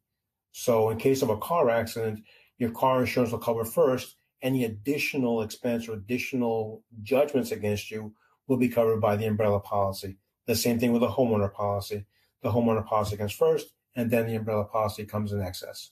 So 0.52 0.90
in 0.90 0.98
case 0.98 1.20
of 1.20 1.30
a 1.30 1.36
car 1.36 1.68
accident, 1.68 2.22
your 2.58 2.70
car 2.70 3.00
insurance 3.00 3.32
will 3.32 3.40
cover 3.40 3.64
first. 3.64 4.16
Any 4.40 4.64
additional 4.64 5.42
expense 5.42 5.88
or 5.88 5.94
additional 5.94 6.84
judgments 7.02 7.50
against 7.50 7.90
you 7.90 8.14
will 8.46 8.56
be 8.56 8.68
covered 8.68 9.00
by 9.00 9.16
the 9.16 9.26
umbrella 9.26 9.58
policy. 9.58 10.16
The 10.46 10.54
same 10.54 10.78
thing 10.78 10.92
with 10.92 11.02
a 11.02 11.08
homeowner 11.08 11.52
policy. 11.52 12.04
The 12.42 12.50
homeowner 12.50 12.86
policy 12.86 13.16
comes 13.16 13.32
first, 13.32 13.72
and 13.96 14.10
then 14.10 14.26
the 14.26 14.34
umbrella 14.34 14.64
policy 14.64 15.04
comes 15.04 15.32
in 15.32 15.40
excess. 15.40 15.90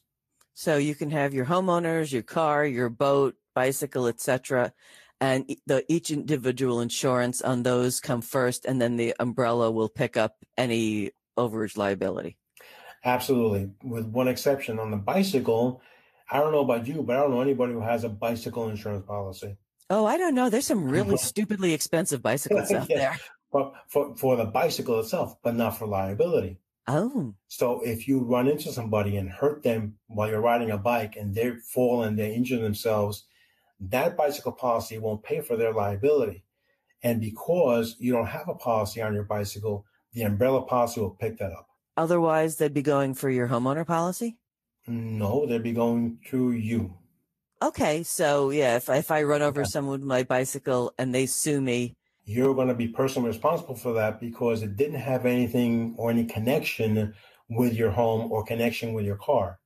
So 0.54 0.76
you 0.76 0.94
can 0.94 1.10
have 1.10 1.32
your 1.32 1.46
homeowners, 1.46 2.12
your 2.12 2.22
car, 2.22 2.66
your 2.66 2.90
boat, 2.90 3.36
bicycle, 3.54 4.06
etc. 4.06 4.72
And 5.20 5.56
the 5.66 5.84
each 5.88 6.10
individual 6.10 6.80
insurance 6.80 7.40
on 7.40 7.62
those 7.62 8.00
come 8.00 8.22
first, 8.22 8.64
and 8.64 8.80
then 8.80 8.96
the 8.96 9.14
umbrella 9.18 9.70
will 9.70 9.88
pick 9.88 10.16
up 10.16 10.36
any 10.58 11.12
overage 11.38 11.76
liability. 11.76 12.36
Absolutely, 13.04 13.70
with 13.82 14.06
one 14.06 14.28
exception. 14.28 14.78
On 14.78 14.90
the 14.90 14.96
bicycle, 14.96 15.80
I 16.30 16.38
don't 16.38 16.52
know 16.52 16.60
about 16.60 16.86
you, 16.86 17.02
but 17.02 17.16
I 17.16 17.20
don't 17.20 17.30
know 17.30 17.40
anybody 17.40 17.72
who 17.72 17.80
has 17.80 18.04
a 18.04 18.08
bicycle 18.08 18.68
insurance 18.68 19.04
policy. 19.06 19.56
Oh, 19.90 20.06
I 20.06 20.16
don't 20.16 20.34
know. 20.34 20.50
There's 20.50 20.66
some 20.66 20.84
really 20.84 21.16
stupidly 21.18 21.72
expensive 21.72 22.22
bicycles 22.22 22.70
out 22.72 22.88
there. 22.88 23.18
But 23.52 23.74
for, 23.88 24.16
for 24.16 24.36
the 24.36 24.46
bicycle 24.46 24.98
itself, 25.00 25.36
but 25.42 25.54
not 25.54 25.78
for 25.78 25.86
liability. 25.86 26.58
Oh. 26.88 27.34
So 27.48 27.80
if 27.84 28.08
you 28.08 28.20
run 28.20 28.48
into 28.48 28.72
somebody 28.72 29.16
and 29.16 29.30
hurt 29.30 29.62
them 29.62 29.98
while 30.08 30.28
you're 30.28 30.40
riding 30.40 30.70
a 30.70 30.78
bike 30.78 31.16
and 31.16 31.34
they 31.34 31.52
fall 31.72 32.02
and 32.02 32.18
they 32.18 32.34
injure 32.34 32.60
themselves, 32.60 33.26
that 33.80 34.16
bicycle 34.16 34.52
policy 34.52 34.98
won't 34.98 35.22
pay 35.22 35.40
for 35.40 35.56
their 35.56 35.72
liability. 35.72 36.44
And 37.02 37.20
because 37.20 37.96
you 37.98 38.12
don't 38.12 38.26
have 38.26 38.48
a 38.48 38.54
policy 38.54 39.02
on 39.02 39.14
your 39.14 39.24
bicycle, 39.24 39.84
the 40.12 40.22
umbrella 40.22 40.62
policy 40.62 41.00
will 41.00 41.10
pick 41.10 41.38
that 41.38 41.52
up. 41.52 41.68
Otherwise, 41.96 42.56
they'd 42.56 42.74
be 42.74 42.82
going 42.82 43.14
for 43.14 43.28
your 43.28 43.48
homeowner 43.48 43.86
policy? 43.86 44.38
No, 44.86 45.46
they'd 45.46 45.62
be 45.62 45.72
going 45.72 46.18
to 46.30 46.52
you. 46.52 46.94
Okay. 47.60 48.02
So, 48.02 48.50
yeah, 48.50 48.76
if, 48.76 48.88
if 48.88 49.10
I 49.10 49.22
run 49.22 49.42
over 49.42 49.60
okay. 49.62 49.70
someone 49.70 50.00
with 50.00 50.08
my 50.08 50.22
bicycle 50.22 50.92
and 50.98 51.14
they 51.14 51.26
sue 51.26 51.60
me, 51.60 51.96
you're 52.24 52.54
going 52.54 52.68
to 52.68 52.74
be 52.74 52.88
personally 52.88 53.28
responsible 53.28 53.74
for 53.74 53.92
that 53.94 54.20
because 54.20 54.62
it 54.62 54.76
didn't 54.76 55.00
have 55.00 55.26
anything 55.26 55.94
or 55.98 56.10
any 56.10 56.24
connection 56.24 57.14
with 57.48 57.74
your 57.74 57.90
home 57.90 58.30
or 58.30 58.44
connection 58.44 58.92
with 58.92 59.04
your 59.04 59.16
car. 59.16 59.58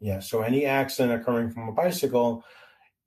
Yeah. 0.00 0.20
So 0.20 0.42
any 0.42 0.66
accident 0.66 1.20
occurring 1.20 1.50
from 1.50 1.68
a 1.68 1.72
bicycle, 1.72 2.44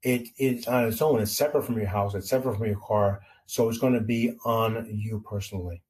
it 0.02 0.30
is 0.38 0.68
on 0.68 0.86
its 0.86 1.02
own. 1.02 1.22
It's 1.22 1.36
separate 1.36 1.66
from 1.66 1.78
your 1.78 1.88
house. 1.88 2.16
It's 2.16 2.30
separate 2.30 2.58
from 2.58 2.68
your 2.68 2.80
car. 2.80 3.22
So 3.48 3.68
it's 3.70 3.78
going 3.78 3.94
to 3.94 4.02
be 4.02 4.36
on 4.46 4.88
you 4.90 5.24
personally. 5.28 5.84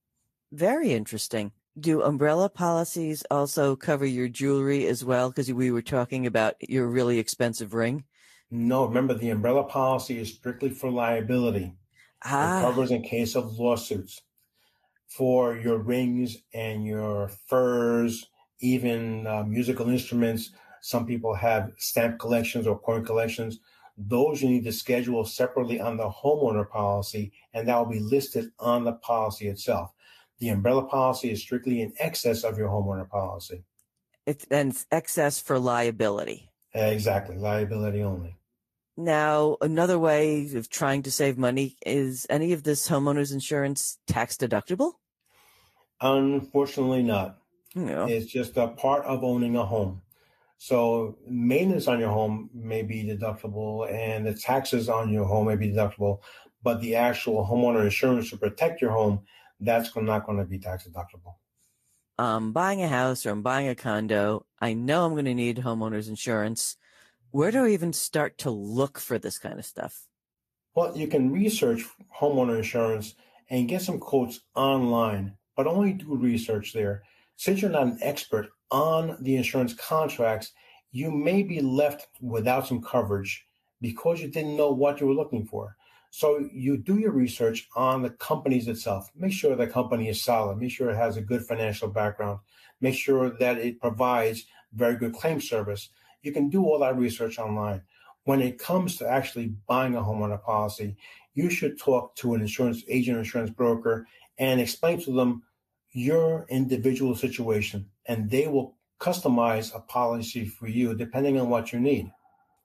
Very 0.51 0.93
interesting. 0.93 1.51
Do 1.79 2.01
umbrella 2.01 2.49
policies 2.49 3.23
also 3.29 3.75
cover 3.75 4.05
your 4.05 4.29
jewelry 4.29 4.87
as 4.87 5.03
well? 5.03 5.29
Because 5.29 5.51
we 5.51 5.71
were 5.71 5.81
talking 5.81 6.25
about 6.25 6.55
your 6.59 6.87
really 6.87 7.19
expensive 7.19 7.73
ring. 7.73 8.05
No, 8.49 8.85
remember 8.85 9.13
the 9.13 9.29
umbrella 9.29 9.63
policy 9.63 10.17
is 10.19 10.33
strictly 10.33 10.69
for 10.69 10.89
liability. 10.89 11.73
Ah. 12.25 12.59
It 12.59 12.61
covers 12.61 12.91
in 12.91 13.03
case 13.03 13.35
of 13.35 13.59
lawsuits 13.59 14.21
for 15.07 15.55
your 15.55 15.77
rings 15.77 16.37
and 16.53 16.85
your 16.85 17.29
furs, 17.47 18.27
even 18.59 19.27
uh, 19.27 19.43
musical 19.43 19.89
instruments. 19.89 20.51
Some 20.81 21.05
people 21.05 21.35
have 21.35 21.71
stamp 21.77 22.19
collections 22.19 22.67
or 22.67 22.79
coin 22.79 23.05
collections. 23.05 23.59
Those 23.97 24.41
you 24.41 24.49
need 24.49 24.65
to 24.65 24.73
schedule 24.73 25.23
separately 25.23 25.79
on 25.79 25.97
the 25.97 26.09
homeowner 26.09 26.69
policy, 26.69 27.31
and 27.53 27.67
that 27.67 27.77
will 27.77 27.85
be 27.91 27.99
listed 27.99 28.51
on 28.59 28.83
the 28.83 28.93
policy 28.93 29.47
itself. 29.47 29.91
The 30.39 30.49
umbrella 30.49 30.83
policy 30.83 31.31
is 31.31 31.41
strictly 31.41 31.81
in 31.81 31.93
excess 31.97 32.43
of 32.43 32.57
your 32.57 32.67
homeowner 32.67 33.09
policy. 33.09 33.63
It's 34.25 34.45
and 34.51 34.75
excess 34.91 35.39
for 35.39 35.59
liability. 35.59 36.49
Exactly, 36.73 37.37
liability 37.37 38.01
only. 38.01 38.35
Now, 38.97 39.57
another 39.59 39.99
way 39.99 40.49
of 40.55 40.69
trying 40.69 41.03
to 41.03 41.11
save 41.11 41.37
money 41.37 41.75
is 41.85 42.25
any 42.29 42.53
of 42.53 42.63
this 42.63 42.87
homeowners 42.87 43.33
insurance 43.33 43.99
tax 44.07 44.37
deductible? 44.37 44.93
Unfortunately, 45.99 47.03
not. 47.03 47.37
No. 47.75 48.07
It's 48.07 48.31
just 48.31 48.55
a 48.55 48.69
part 48.69 49.03
of 49.05 49.23
owning 49.23 49.57
a 49.57 49.65
home. 49.65 50.01
So, 50.57 51.17
maintenance 51.27 51.87
on 51.89 51.99
your 51.99 52.09
home 52.09 52.49
may 52.53 52.83
be 52.83 53.03
deductible, 53.03 53.91
and 53.91 54.25
the 54.25 54.33
taxes 54.33 54.87
on 54.87 55.11
your 55.11 55.25
home 55.25 55.47
may 55.47 55.57
be 55.57 55.69
deductible, 55.69 56.19
but 56.63 56.79
the 56.79 56.95
actual 56.95 57.45
homeowner 57.45 57.83
insurance 57.83 58.29
to 58.29 58.37
protect 58.37 58.81
your 58.81 58.91
home, 58.91 59.25
that's 59.59 59.93
not 59.97 60.25
going 60.25 60.37
to 60.37 60.45
be 60.45 60.57
tax 60.57 60.87
deductible. 60.87 61.35
I'm 62.17 62.53
buying 62.53 62.81
a 62.81 62.87
house 62.87 63.25
or 63.25 63.31
I'm 63.31 63.41
buying 63.41 63.67
a 63.67 63.75
condo. 63.75 64.45
I 64.61 64.73
know 64.73 65.05
I'm 65.05 65.11
going 65.11 65.25
to 65.25 65.33
need 65.33 65.57
homeowners 65.57 66.07
insurance 66.07 66.77
where 67.35 67.51
do 67.51 67.65
I 67.65 67.71
even 67.71 67.91
start 67.91 68.37
to 68.37 68.49
look 68.49 68.97
for 68.97 69.19
this 69.19 69.37
kind 69.37 69.59
of 69.59 69.65
stuff? 69.65 70.07
Well, 70.73 70.95
you 70.95 71.05
can 71.05 71.33
research 71.33 71.83
homeowner 72.17 72.55
insurance 72.55 73.15
and 73.49 73.67
get 73.67 73.81
some 73.81 73.99
quotes 73.99 74.39
online, 74.55 75.35
but 75.57 75.67
only 75.67 75.91
do 75.91 76.15
research 76.15 76.71
there. 76.71 77.03
Since 77.35 77.61
you're 77.61 77.71
not 77.71 77.87
an 77.87 77.99
expert 78.01 78.51
on 78.71 79.17
the 79.19 79.35
insurance 79.35 79.73
contracts, 79.73 80.53
you 80.93 81.11
may 81.11 81.43
be 81.43 81.59
left 81.59 82.07
without 82.21 82.67
some 82.67 82.81
coverage 82.81 83.45
because 83.81 84.21
you 84.21 84.29
didn't 84.29 84.55
know 84.55 84.71
what 84.71 85.01
you 85.01 85.07
were 85.07 85.13
looking 85.13 85.45
for. 85.45 85.75
So 86.11 86.47
you 86.53 86.77
do 86.77 86.99
your 86.99 87.11
research 87.11 87.67
on 87.75 88.01
the 88.01 88.11
companies 88.11 88.69
itself. 88.69 89.11
Make 89.13 89.33
sure 89.33 89.57
the 89.57 89.67
company 89.67 90.07
is 90.07 90.23
solid. 90.23 90.57
Make 90.57 90.71
sure 90.71 90.89
it 90.89 90.95
has 90.95 91.17
a 91.17 91.21
good 91.21 91.45
financial 91.45 91.89
background. 91.89 92.39
Make 92.79 92.95
sure 92.95 93.37
that 93.39 93.57
it 93.57 93.81
provides 93.81 94.45
very 94.73 94.95
good 94.95 95.13
claim 95.13 95.41
service. 95.41 95.89
You 96.25 96.31
can 96.31 96.49
do 96.49 96.63
all 96.63 96.79
that 96.79 96.97
research 96.97 97.37
online. 97.37 97.83
When 98.23 98.41
it 98.41 98.57
comes 98.57 98.97
to 98.97 99.07
actually 99.07 99.53
buying 99.67 99.95
a 99.95 100.01
homeowner 100.01 100.41
policy, 100.41 100.97
you 101.35 101.51
should 101.51 101.77
talk 101.77 102.15
to 102.15 102.33
an 102.33 102.41
insurance 102.41 102.83
agent 102.87 103.17
or 103.17 103.19
insurance 103.19 103.51
broker 103.51 104.07
and 104.39 104.59
explain 104.59 104.99
to 105.01 105.11
them 105.11 105.43
your 105.91 106.47
individual 106.49 107.15
situation, 107.15 107.85
and 108.07 108.27
they 108.27 108.47
will 108.47 108.75
customize 108.99 109.75
a 109.75 109.79
policy 109.79 110.45
for 110.45 110.67
you 110.67 110.95
depending 110.95 111.39
on 111.39 111.47
what 111.47 111.71
you 111.71 111.79
need. 111.79 112.11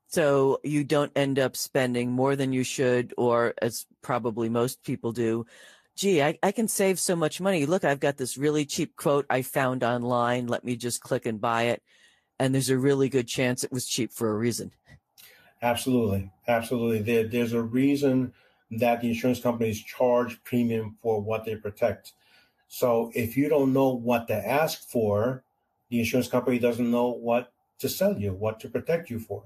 So 0.08 0.58
you 0.64 0.82
don't 0.82 1.12
end 1.14 1.38
up 1.38 1.54
spending 1.54 2.10
more 2.10 2.36
than 2.36 2.54
you 2.54 2.64
should, 2.64 3.12
or 3.18 3.52
as 3.60 3.84
probably 4.00 4.48
most 4.48 4.82
people 4.82 5.12
do. 5.12 5.44
Gee, 5.96 6.22
I, 6.22 6.38
I 6.42 6.52
can 6.52 6.66
save 6.66 6.98
so 6.98 7.14
much 7.14 7.42
money. 7.42 7.66
Look, 7.66 7.84
I've 7.84 8.00
got 8.00 8.16
this 8.16 8.38
really 8.38 8.64
cheap 8.64 8.96
quote 8.96 9.26
I 9.28 9.42
found 9.42 9.84
online. 9.84 10.46
Let 10.46 10.64
me 10.64 10.76
just 10.76 11.02
click 11.02 11.26
and 11.26 11.38
buy 11.38 11.64
it 11.64 11.82
and 12.40 12.54
there's 12.54 12.70
a 12.70 12.78
really 12.78 13.10
good 13.10 13.28
chance 13.28 13.62
it 13.62 13.70
was 13.70 13.86
cheap 13.86 14.10
for 14.10 14.30
a 14.30 14.34
reason. 14.34 14.72
Absolutely. 15.60 16.32
Absolutely. 16.48 17.02
There, 17.02 17.28
there's 17.28 17.52
a 17.52 17.60
reason 17.60 18.32
that 18.70 19.02
the 19.02 19.08
insurance 19.08 19.40
companies 19.40 19.82
charge 19.82 20.42
premium 20.42 20.96
for 21.02 21.20
what 21.20 21.44
they 21.44 21.54
protect. 21.56 22.14
So 22.66 23.12
if 23.14 23.36
you 23.36 23.50
don't 23.50 23.74
know 23.74 23.90
what 23.90 24.26
to 24.28 24.34
ask 24.34 24.88
for, 24.88 25.44
the 25.90 25.98
insurance 25.98 26.28
company 26.28 26.58
doesn't 26.58 26.90
know 26.90 27.10
what 27.10 27.52
to 27.78 27.90
sell 27.90 28.18
you, 28.18 28.32
what 28.32 28.58
to 28.60 28.70
protect 28.70 29.10
you 29.10 29.18
for. 29.18 29.44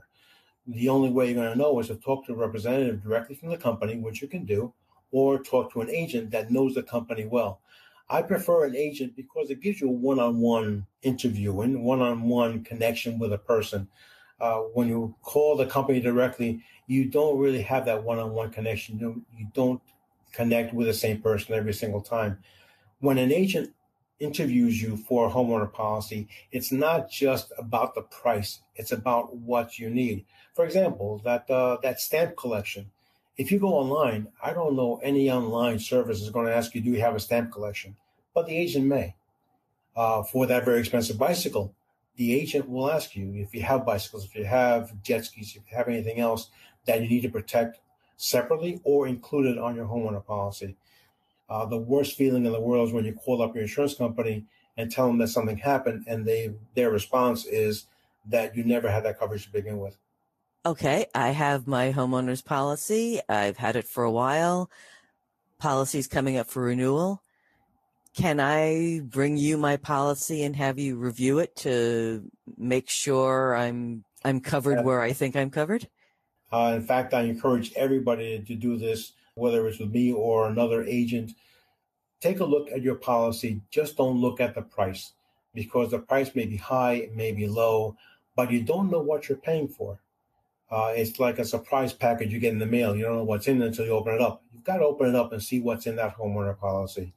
The 0.66 0.88
only 0.88 1.10
way 1.10 1.26
you're 1.26 1.34
going 1.34 1.52
to 1.52 1.58
know 1.58 1.78
is 1.80 1.88
to 1.88 1.96
talk 1.96 2.26
to 2.26 2.32
a 2.32 2.36
representative 2.36 3.02
directly 3.02 3.34
from 3.34 3.48
the 3.48 3.56
company, 3.56 3.96
which 3.96 4.22
you 4.22 4.28
can 4.28 4.44
do, 4.44 4.72
or 5.10 5.42
talk 5.42 5.72
to 5.72 5.80
an 5.80 5.90
agent 5.90 6.30
that 6.30 6.52
knows 6.52 6.74
the 6.74 6.82
company 6.82 7.24
well. 7.24 7.60
I 8.08 8.22
prefer 8.22 8.66
an 8.66 8.76
agent 8.76 9.16
because 9.16 9.50
it 9.50 9.60
gives 9.60 9.80
you 9.80 9.88
a 9.88 9.92
one 9.92 10.18
on 10.18 10.38
one 10.38 10.86
interview 11.02 11.60
and 11.60 11.82
one 11.82 12.00
on 12.00 12.22
one 12.22 12.62
connection 12.62 13.18
with 13.18 13.32
a 13.32 13.38
person. 13.38 13.88
Uh, 14.40 14.58
when 14.74 14.88
you 14.88 15.14
call 15.22 15.56
the 15.56 15.66
company 15.66 16.00
directly, 16.00 16.62
you 16.86 17.06
don't 17.06 17.38
really 17.38 17.62
have 17.62 17.86
that 17.86 18.02
one 18.02 18.18
on 18.18 18.32
one 18.32 18.50
connection. 18.50 18.98
You, 18.98 19.24
you 19.36 19.46
don't 19.54 19.80
connect 20.32 20.74
with 20.74 20.86
the 20.86 20.94
same 20.94 21.22
person 21.22 21.54
every 21.54 21.72
single 21.72 22.02
time. 22.02 22.38
When 23.00 23.16
an 23.16 23.32
agent 23.32 23.72
interviews 24.18 24.80
you 24.82 24.96
for 24.96 25.28
a 25.28 25.30
homeowner 25.30 25.72
policy, 25.72 26.28
it's 26.52 26.72
not 26.72 27.10
just 27.10 27.52
about 27.58 27.94
the 27.94 28.02
price, 28.02 28.60
it's 28.76 28.92
about 28.92 29.34
what 29.36 29.78
you 29.78 29.88
need. 29.88 30.26
For 30.54 30.64
example, 30.64 31.20
that, 31.24 31.48
uh, 31.50 31.78
that 31.82 32.00
stamp 32.00 32.36
collection 32.36 32.90
if 33.36 33.50
you 33.50 33.58
go 33.58 33.74
online, 33.74 34.28
I 34.42 34.52
don't 34.52 34.76
know 34.76 35.00
any 35.02 35.30
online 35.30 35.78
service 35.78 36.20
is 36.20 36.30
going 36.30 36.46
to 36.46 36.54
ask 36.54 36.74
you, 36.74 36.80
do 36.80 36.90
you 36.90 37.00
have 37.00 37.16
a 37.16 37.20
stamp 37.20 37.52
collection? 37.52 37.96
But 38.34 38.46
the 38.46 38.56
agent 38.56 38.86
may. 38.86 39.16
Uh, 39.96 40.22
for 40.24 40.46
that 40.46 40.64
very 40.64 40.80
expensive 40.80 41.18
bicycle, 41.18 41.74
the 42.16 42.34
agent 42.34 42.68
will 42.68 42.90
ask 42.90 43.14
you 43.14 43.32
if 43.36 43.54
you 43.54 43.62
have 43.62 43.86
bicycles, 43.86 44.24
if 44.24 44.34
you 44.34 44.44
have 44.44 44.92
jet 45.02 45.24
skis, 45.24 45.56
if 45.56 45.62
you 45.70 45.76
have 45.76 45.88
anything 45.88 46.18
else 46.18 46.50
that 46.86 47.00
you 47.00 47.08
need 47.08 47.22
to 47.22 47.28
protect 47.28 47.80
separately 48.16 48.80
or 48.84 49.06
included 49.06 49.58
on 49.58 49.74
your 49.74 49.86
homeowner 49.86 50.24
policy. 50.24 50.76
Uh, 51.48 51.64
the 51.66 51.76
worst 51.78 52.16
feeling 52.16 52.44
in 52.44 52.52
the 52.52 52.60
world 52.60 52.88
is 52.88 52.94
when 52.94 53.04
you 53.04 53.12
call 53.12 53.42
up 53.42 53.54
your 53.54 53.62
insurance 53.62 53.94
company 53.94 54.44
and 54.76 54.90
tell 54.90 55.06
them 55.06 55.18
that 55.18 55.28
something 55.28 55.58
happened, 55.58 56.04
and 56.08 56.24
they 56.24 56.52
their 56.74 56.90
response 56.90 57.44
is 57.44 57.86
that 58.26 58.56
you 58.56 58.64
never 58.64 58.90
had 58.90 59.04
that 59.04 59.18
coverage 59.18 59.44
to 59.44 59.52
begin 59.52 59.78
with. 59.78 59.96
Okay, 60.66 61.06
I 61.14 61.28
have 61.30 61.66
my 61.66 61.92
homeowner's 61.92 62.40
policy. 62.40 63.20
I've 63.28 63.58
had 63.58 63.76
it 63.76 63.86
for 63.86 64.02
a 64.02 64.10
while. 64.10 64.70
Policy's 65.58 66.06
coming 66.06 66.38
up 66.38 66.48
for 66.48 66.62
renewal. 66.62 67.22
Can 68.16 68.40
I 68.40 69.00
bring 69.04 69.36
you 69.36 69.58
my 69.58 69.76
policy 69.76 70.42
and 70.42 70.56
have 70.56 70.78
you 70.78 70.96
review 70.96 71.38
it 71.38 71.54
to 71.56 72.30
make 72.56 72.88
sure 72.88 73.54
I'm 73.54 74.04
I'm 74.24 74.40
covered 74.40 74.86
where 74.86 75.02
I 75.02 75.12
think 75.12 75.36
I'm 75.36 75.50
covered? 75.50 75.86
Uh, 76.50 76.72
in 76.76 76.82
fact, 76.82 77.12
I 77.12 77.22
encourage 77.22 77.74
everybody 77.74 78.40
to 78.40 78.54
do 78.54 78.78
this, 78.78 79.12
whether 79.34 79.66
it's 79.68 79.80
with 79.80 79.90
me 79.90 80.12
or 80.12 80.46
another 80.46 80.82
agent. 80.84 81.32
Take 82.20 82.40
a 82.40 82.44
look 82.44 82.70
at 82.70 82.80
your 82.80 82.94
policy. 82.94 83.60
Just 83.70 83.98
don't 83.98 84.18
look 84.18 84.40
at 84.40 84.54
the 84.54 84.62
price 84.62 85.12
because 85.52 85.90
the 85.90 85.98
price 85.98 86.34
may 86.34 86.46
be 86.46 86.56
high, 86.56 86.94
it 86.94 87.14
may 87.14 87.32
be 87.32 87.46
low, 87.46 87.96
but 88.34 88.50
you 88.50 88.62
don't 88.62 88.90
know 88.90 89.00
what 89.00 89.28
you're 89.28 89.36
paying 89.36 89.68
for. 89.68 90.00
Uh, 90.74 90.92
it's 90.96 91.20
like 91.20 91.38
a 91.38 91.44
surprise 91.44 91.92
package 91.92 92.32
you 92.32 92.40
get 92.40 92.52
in 92.52 92.58
the 92.58 92.66
mail. 92.66 92.96
You 92.96 93.04
don't 93.04 93.18
know 93.18 93.22
what's 93.22 93.46
in 93.46 93.62
it 93.62 93.66
until 93.66 93.84
you 93.84 93.92
open 93.92 94.14
it 94.14 94.20
up. 94.20 94.42
You've 94.52 94.64
got 94.64 94.78
to 94.78 94.84
open 94.84 95.08
it 95.08 95.14
up 95.14 95.32
and 95.32 95.40
see 95.40 95.60
what's 95.60 95.86
in 95.86 95.94
that 95.96 96.16
homeowner 96.16 96.58
policy. 96.58 97.14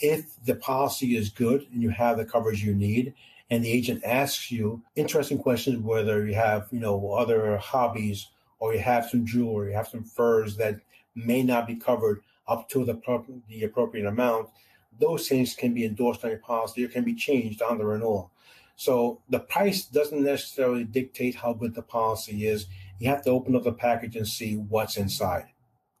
If 0.00 0.36
the 0.44 0.54
policy 0.54 1.16
is 1.16 1.28
good 1.28 1.66
and 1.72 1.82
you 1.82 1.90
have 1.90 2.18
the 2.18 2.24
coverage 2.24 2.62
you 2.62 2.72
need, 2.72 3.14
and 3.50 3.64
the 3.64 3.72
agent 3.72 4.04
asks 4.04 4.52
you 4.52 4.80
interesting 4.94 5.38
questions, 5.38 5.78
whether 5.78 6.24
you 6.24 6.34
have 6.34 6.68
you 6.70 6.78
know 6.78 7.14
other 7.14 7.56
hobbies 7.56 8.28
or 8.60 8.74
you 8.74 8.80
have 8.80 9.10
some 9.10 9.26
jewelry, 9.26 9.70
you 9.70 9.76
have 9.76 9.88
some 9.88 10.04
furs 10.04 10.56
that 10.58 10.78
may 11.16 11.42
not 11.42 11.66
be 11.66 11.74
covered 11.74 12.20
up 12.46 12.68
to 12.68 12.84
the, 12.84 13.00
the 13.48 13.64
appropriate 13.64 14.06
amount, 14.06 14.50
those 15.00 15.28
things 15.28 15.56
can 15.56 15.74
be 15.74 15.84
endorsed 15.84 16.24
on 16.24 16.30
your 16.30 16.38
policy 16.38 16.84
or 16.84 16.88
can 16.88 17.02
be 17.02 17.14
changed 17.14 17.60
on 17.60 17.76
the 17.76 17.84
renewal. 17.84 18.30
So 18.76 19.20
the 19.28 19.40
price 19.40 19.84
doesn't 19.84 20.22
necessarily 20.22 20.84
dictate 20.84 21.36
how 21.36 21.52
good 21.52 21.74
the 21.74 21.82
policy 21.82 22.46
is. 22.46 22.66
You 22.98 23.08
have 23.08 23.22
to 23.24 23.30
open 23.30 23.56
up 23.56 23.64
the 23.64 23.72
package 23.72 24.16
and 24.16 24.26
see 24.26 24.56
what's 24.56 24.96
inside. 24.96 25.46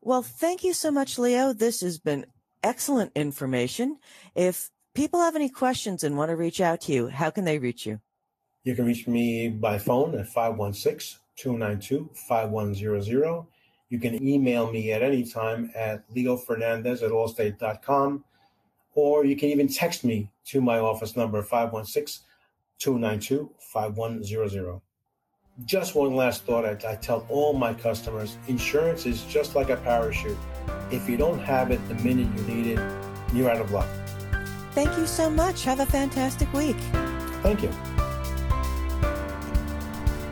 Well, 0.00 0.22
thank 0.22 0.64
you 0.64 0.72
so 0.72 0.90
much, 0.90 1.18
Leo. 1.18 1.52
This 1.52 1.80
has 1.80 1.98
been 1.98 2.26
excellent 2.62 3.12
information. 3.14 3.98
If 4.34 4.70
people 4.94 5.20
have 5.20 5.36
any 5.36 5.48
questions 5.48 6.04
and 6.04 6.16
want 6.16 6.30
to 6.30 6.36
reach 6.36 6.60
out 6.60 6.82
to 6.82 6.92
you, 6.92 7.08
how 7.08 7.30
can 7.30 7.44
they 7.44 7.58
reach 7.58 7.86
you? 7.86 8.00
You 8.64 8.74
can 8.74 8.86
reach 8.86 9.06
me 9.06 9.48
by 9.48 9.78
phone 9.78 10.14
at 10.18 10.28
516 10.28 11.20
292 11.36 12.10
5100. 12.28 13.46
You 13.90 13.98
can 14.00 14.26
email 14.26 14.72
me 14.72 14.92
at 14.92 15.02
any 15.02 15.24
time 15.24 15.70
at 15.74 16.08
leofernandez 16.10 17.02
at 17.02 17.10
allstate.com, 17.10 18.24
or 18.94 19.24
you 19.24 19.36
can 19.36 19.50
even 19.50 19.68
text 19.68 20.04
me 20.04 20.30
to 20.46 20.60
my 20.60 20.78
office 20.78 21.16
number 21.16 21.42
516 21.42 22.24
292 22.78 23.50
5100. 23.72 24.80
Just 25.62 25.94
one 25.94 26.16
last 26.16 26.42
thought 26.42 26.64
I, 26.64 26.72
I, 26.90 26.96
tell 26.96 27.24
all 27.28 27.52
my 27.52 27.72
customers 27.72 28.36
insurance 28.48 29.06
is 29.06 29.22
just 29.22 29.54
like 29.54 29.70
a 29.70 29.76
parachute. 29.76 30.36
If 30.90 31.08
you 31.08 31.16
don't 31.16 31.38
have 31.38 31.70
it 31.70 31.78
the 31.86 31.94
minute 31.94 32.26
you 32.36 32.42
need 32.52 32.66
it, 32.76 32.80
you're 33.32 33.48
out 33.48 33.60
of 33.60 33.70
luck. 33.70 33.86
Thank 34.72 34.98
you 34.98 35.06
so 35.06 35.30
much. 35.30 35.62
Have 35.62 35.78
a 35.78 35.86
fantastic 35.86 36.52
week. 36.52 36.74
Thank 37.44 37.62
you. 37.62 37.70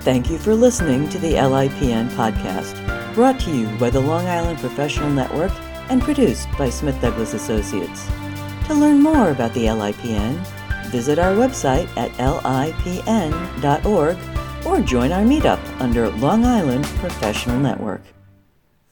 Thank 0.00 0.28
you 0.28 0.38
for 0.38 0.56
listening 0.56 1.08
to 1.10 1.20
the 1.20 1.34
LIPN 1.34 2.08
podcast, 2.10 2.74
brought 3.14 3.38
to 3.40 3.56
you 3.56 3.68
by 3.78 3.90
the 3.90 4.00
Long 4.00 4.26
Island 4.26 4.58
Professional 4.58 5.10
Network 5.10 5.52
and 5.88 6.02
produced 6.02 6.48
by 6.58 6.68
Smith 6.68 7.00
Douglass 7.00 7.32
Associates. 7.32 8.08
To 8.66 8.74
learn 8.74 9.00
more 9.00 9.30
about 9.30 9.54
the 9.54 9.66
LIPN, 9.66 10.44
visit 10.90 11.20
our 11.20 11.36
website 11.36 11.86
at 11.96 12.10
lipn.org 12.14 12.92
or 14.64 14.80
join 14.80 15.12
our 15.12 15.22
meetup 15.22 15.60
under 15.80 16.10
Long 16.10 16.44
Island 16.44 16.84
Professional 17.00 17.58
Network. 17.58 18.02